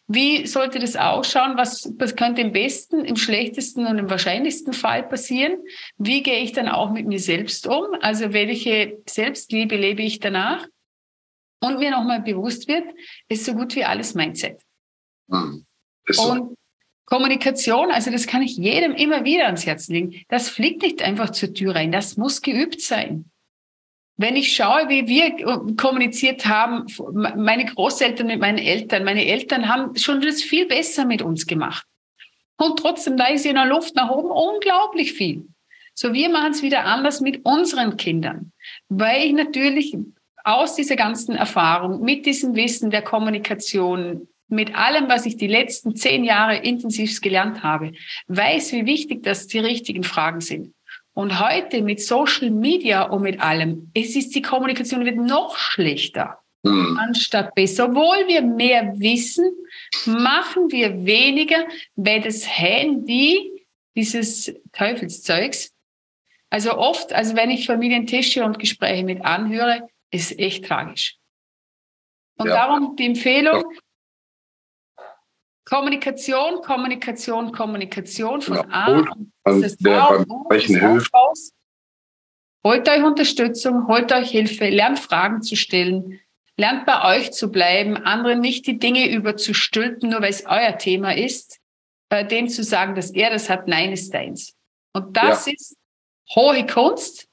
Wie 0.06 0.46
sollte 0.46 0.78
das 0.78 0.96
ausschauen? 0.96 1.58
Was, 1.58 1.92
was 1.98 2.16
könnte 2.16 2.40
im 2.40 2.52
besten, 2.52 3.04
im 3.04 3.16
schlechtesten 3.16 3.86
und 3.86 3.98
im 3.98 4.08
wahrscheinlichsten 4.08 4.72
Fall 4.72 5.02
passieren? 5.02 5.58
Wie 5.98 6.22
gehe 6.22 6.40
ich 6.40 6.52
dann 6.52 6.68
auch 6.68 6.90
mit 6.90 7.06
mir 7.06 7.20
selbst 7.20 7.66
um? 7.66 7.84
Also 8.00 8.32
welche 8.32 8.96
Selbstliebe 9.06 9.76
lebe 9.76 10.00
ich 10.00 10.18
danach? 10.18 10.66
Und 11.60 11.78
mir 11.78 11.90
nochmal 11.90 12.20
bewusst 12.20 12.68
wird, 12.68 12.84
ist 13.28 13.44
so 13.44 13.54
gut 13.54 13.74
wie 13.76 13.84
alles 13.84 14.14
Mindset. 14.14 14.60
Mhm. 15.28 15.66
So. 16.06 16.30
Und 16.30 16.58
Kommunikation, 17.04 17.90
also 17.90 18.10
das 18.10 18.26
kann 18.26 18.42
ich 18.42 18.56
jedem 18.56 18.94
immer 18.94 19.24
wieder 19.24 19.46
ans 19.46 19.64
Herz 19.64 19.88
legen. 19.88 20.22
Das 20.28 20.50
fliegt 20.50 20.82
nicht 20.82 21.00
einfach 21.00 21.30
zur 21.30 21.54
Tür 21.54 21.74
rein, 21.74 21.90
das 21.90 22.16
muss 22.16 22.42
geübt 22.42 22.82
sein. 22.82 23.30
Wenn 24.18 24.36
ich 24.36 24.54
schaue, 24.54 24.88
wie 24.88 25.06
wir 25.06 25.76
kommuniziert 25.76 26.44
haben, 26.44 26.86
meine 27.36 27.64
Großeltern 27.64 28.26
mit 28.26 28.40
meinen 28.40 28.58
Eltern, 28.58 29.04
meine 29.04 29.24
Eltern 29.24 29.68
haben 29.68 29.96
schon 29.96 30.20
das 30.20 30.42
viel 30.42 30.66
besser 30.66 31.04
mit 31.04 31.22
uns 31.22 31.46
gemacht. 31.46 31.86
Und 32.58 32.78
trotzdem, 32.80 33.16
da 33.16 33.28
ist 33.28 33.46
in 33.46 33.54
der 33.54 33.66
Luft 33.66 33.94
nach 33.94 34.10
oben 34.10 34.30
unglaublich 34.30 35.12
viel. 35.12 35.46
So, 35.94 36.12
wir 36.12 36.28
machen 36.28 36.50
es 36.50 36.62
wieder 36.62 36.84
anders 36.84 37.20
mit 37.20 37.44
unseren 37.44 37.96
Kindern, 37.96 38.52
weil 38.88 39.24
ich 39.24 39.32
natürlich 39.32 39.96
aus 40.48 40.74
dieser 40.74 40.96
ganzen 40.96 41.36
Erfahrung, 41.36 42.00
mit 42.00 42.24
diesem 42.24 42.54
Wissen 42.54 42.90
der 42.90 43.02
Kommunikation, 43.02 44.28
mit 44.48 44.74
allem, 44.74 45.08
was 45.08 45.26
ich 45.26 45.36
die 45.36 45.46
letzten 45.46 45.94
zehn 45.94 46.24
Jahre 46.24 46.56
intensiv 46.56 47.20
gelernt 47.20 47.62
habe, 47.62 47.92
weiß, 48.28 48.72
wie 48.72 48.86
wichtig 48.86 49.22
das 49.22 49.46
die 49.46 49.58
richtigen 49.58 50.04
Fragen 50.04 50.40
sind. 50.40 50.74
Und 51.12 51.38
heute 51.38 51.82
mit 51.82 52.00
Social 52.00 52.50
Media 52.50 53.02
und 53.02 53.22
mit 53.22 53.40
allem, 53.40 53.90
es 53.92 54.16
ist 54.16 54.34
die 54.34 54.40
Kommunikation 54.40 55.04
wird 55.04 55.16
noch 55.16 55.58
schlechter 55.58 56.38
mhm. 56.62 56.98
anstatt 56.98 57.54
besser. 57.54 57.86
Obwohl 57.86 58.26
wir 58.28 58.40
mehr 58.40 58.94
wissen, 58.98 59.44
machen 60.06 60.70
wir 60.70 61.04
weniger, 61.04 61.66
weil 61.96 62.22
das 62.22 62.48
Handy 62.48 63.66
dieses 63.94 64.54
Teufelszeugs, 64.72 65.74
also 66.48 66.78
oft, 66.78 67.12
also 67.12 67.36
wenn 67.36 67.50
ich 67.50 67.66
Familientische 67.66 68.44
und 68.44 68.58
Gespräche 68.58 69.04
mit 69.04 69.22
anhöre, 69.22 69.86
ist 70.10 70.38
echt 70.38 70.64
tragisch. 70.64 71.18
Und 72.38 72.48
ja. 72.48 72.54
darum 72.54 72.96
die 72.96 73.06
Empfehlung, 73.06 73.64
Kommunikation, 75.64 76.62
Kommunikation, 76.62 77.52
Kommunikation 77.52 78.40
von 78.40 78.62
Genau. 78.62 78.74
A 78.74 79.04
und 79.44 79.62
das 79.62 79.76
der 79.76 80.02
A 80.02 80.08
beim 80.10 80.22
und 80.22 80.30
O 80.30 80.44
Sprechen 80.44 80.74
des 80.74 80.82
hilft. 80.82 81.14
Aufbaus. 81.14 81.52
Holt 82.64 82.88
euch 82.88 83.02
Unterstützung, 83.02 83.86
holt 83.86 84.12
euch 84.12 84.30
Hilfe, 84.30 84.68
lernt 84.68 84.98
Fragen 84.98 85.42
zu 85.42 85.56
stellen, 85.56 86.20
lernt 86.56 86.86
bei 86.86 87.16
euch 87.16 87.32
zu 87.32 87.52
bleiben, 87.52 87.96
anderen 87.96 88.40
nicht 88.40 88.66
die 88.66 88.78
Dinge 88.78 89.10
überzustülpen, 89.10 90.10
nur 90.10 90.22
weil 90.22 90.30
es 90.30 90.44
euer 90.46 90.76
Thema 90.78 91.14
ist, 91.14 91.60
bei 92.08 92.24
dem 92.24 92.48
zu 92.48 92.64
sagen, 92.64 92.94
dass 92.94 93.10
er 93.10 93.30
das 93.30 93.48
hat, 93.50 93.68
nein, 93.68 93.92
ist 93.92 94.12
deins. 94.12 94.56
Und 94.92 95.16
das 95.16 95.46
ist 95.46 95.76
hohe 96.34 96.66
Kunst. 96.66 97.28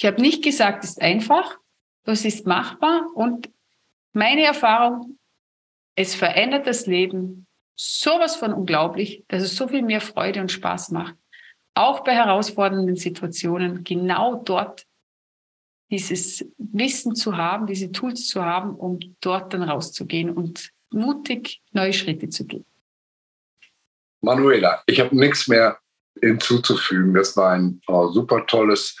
Ich 0.00 0.06
habe 0.06 0.20
nicht 0.20 0.42
gesagt, 0.42 0.84
es 0.84 0.90
ist 0.90 1.02
einfach, 1.02 1.58
das 2.04 2.24
ist 2.24 2.46
machbar 2.46 3.06
und 3.14 3.50
meine 4.12 4.44
Erfahrung, 4.44 5.18
es 5.96 6.14
verändert 6.14 6.66
das 6.66 6.86
Leben 6.86 7.46
sowas 7.76 8.36
von 8.36 8.52
unglaublich, 8.52 9.24
dass 9.28 9.42
es 9.42 9.56
so 9.56 9.68
viel 9.68 9.82
mehr 9.82 10.00
Freude 10.00 10.40
und 10.40 10.52
Spaß 10.52 10.90
macht. 10.90 11.16
Auch 11.74 12.04
bei 12.04 12.14
herausfordernden 12.14 12.96
Situationen 12.96 13.82
genau 13.82 14.36
dort 14.36 14.86
dieses 15.90 16.44
Wissen 16.58 17.14
zu 17.14 17.36
haben, 17.36 17.66
diese 17.66 17.90
Tools 17.90 18.28
zu 18.28 18.44
haben, 18.44 18.74
um 18.74 18.98
dort 19.20 19.52
dann 19.52 19.62
rauszugehen 19.62 20.30
und 20.30 20.70
mutig 20.90 21.62
neue 21.72 21.92
Schritte 21.92 22.28
zu 22.28 22.46
gehen. 22.46 22.64
Manuela, 24.20 24.82
ich 24.86 25.00
habe 25.00 25.16
nichts 25.16 25.48
mehr 25.48 25.78
hinzuzufügen. 26.20 27.12
Das 27.14 27.36
war 27.36 27.52
ein 27.52 27.80
äh, 27.88 28.08
super 28.12 28.46
tolles 28.46 28.96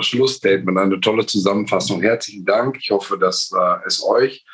Schlussstatement, 0.00 0.78
eine 0.78 1.00
tolle 1.00 1.26
Zusammenfassung. 1.26 2.00
Herzlichen 2.02 2.44
Dank. 2.44 2.78
Ich 2.80 2.90
hoffe, 2.90 3.18
dass 3.18 3.52
äh, 3.52 3.86
es 3.86 4.04
euch 4.04 4.44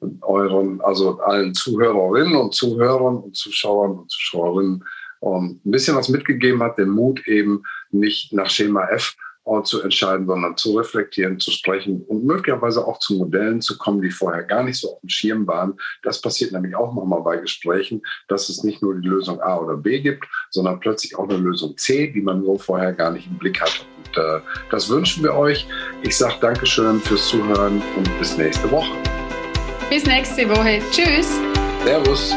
und 0.00 0.22
euren, 0.22 0.80
also 0.80 1.18
allen 1.20 1.54
Zuhörerinnen 1.54 2.36
und 2.36 2.54
Zuhörern 2.54 3.16
und 3.16 3.36
Zuschauern 3.36 3.98
und 3.98 4.10
Zuschauerinnen 4.10 4.84
ähm, 5.22 5.60
ein 5.64 5.70
bisschen 5.70 5.96
was 5.96 6.08
mitgegeben 6.08 6.62
hat, 6.62 6.78
den 6.78 6.90
Mut 6.90 7.26
eben 7.26 7.62
nicht 7.90 8.32
nach 8.32 8.50
Schema 8.50 8.88
F 8.88 9.16
zu 9.64 9.82
entscheiden, 9.82 10.26
sondern 10.26 10.56
zu 10.56 10.76
reflektieren, 10.76 11.40
zu 11.40 11.50
sprechen 11.50 12.04
und 12.06 12.24
möglicherweise 12.24 12.86
auch 12.86 12.98
zu 12.98 13.14
Modellen 13.14 13.60
zu 13.60 13.78
kommen, 13.78 14.02
die 14.02 14.10
vorher 14.10 14.42
gar 14.44 14.62
nicht 14.62 14.78
so 14.78 14.92
auf 14.92 15.00
dem 15.00 15.08
Schirm 15.08 15.46
waren. 15.46 15.74
Das 16.02 16.20
passiert 16.20 16.52
nämlich 16.52 16.76
auch 16.76 16.92
manchmal 16.92 17.22
bei 17.22 17.36
Gesprächen, 17.38 18.02
dass 18.28 18.48
es 18.48 18.62
nicht 18.62 18.82
nur 18.82 18.94
die 18.94 19.08
Lösung 19.08 19.40
A 19.40 19.56
oder 19.56 19.76
B 19.76 20.00
gibt, 20.00 20.26
sondern 20.50 20.80
plötzlich 20.80 21.16
auch 21.16 21.28
eine 21.28 21.38
Lösung 21.38 21.76
C, 21.76 22.08
die 22.08 22.20
man 22.20 22.44
so 22.44 22.58
vorher 22.58 22.92
gar 22.92 23.10
nicht 23.10 23.26
im 23.26 23.38
Blick 23.38 23.60
hatte. 23.60 23.80
Und 23.96 24.16
äh, 24.16 24.40
das 24.70 24.88
wünschen 24.88 25.22
wir 25.22 25.34
euch. 25.34 25.66
Ich 26.02 26.16
sage 26.16 26.34
Dankeschön 26.40 27.00
fürs 27.00 27.28
Zuhören 27.28 27.82
und 27.96 28.18
bis 28.18 28.36
nächste 28.36 28.70
Woche. 28.70 28.90
Bis 29.90 30.04
nächste 30.04 30.48
Woche. 30.48 30.80
Tschüss. 30.92 31.40
Servus. 31.84 32.34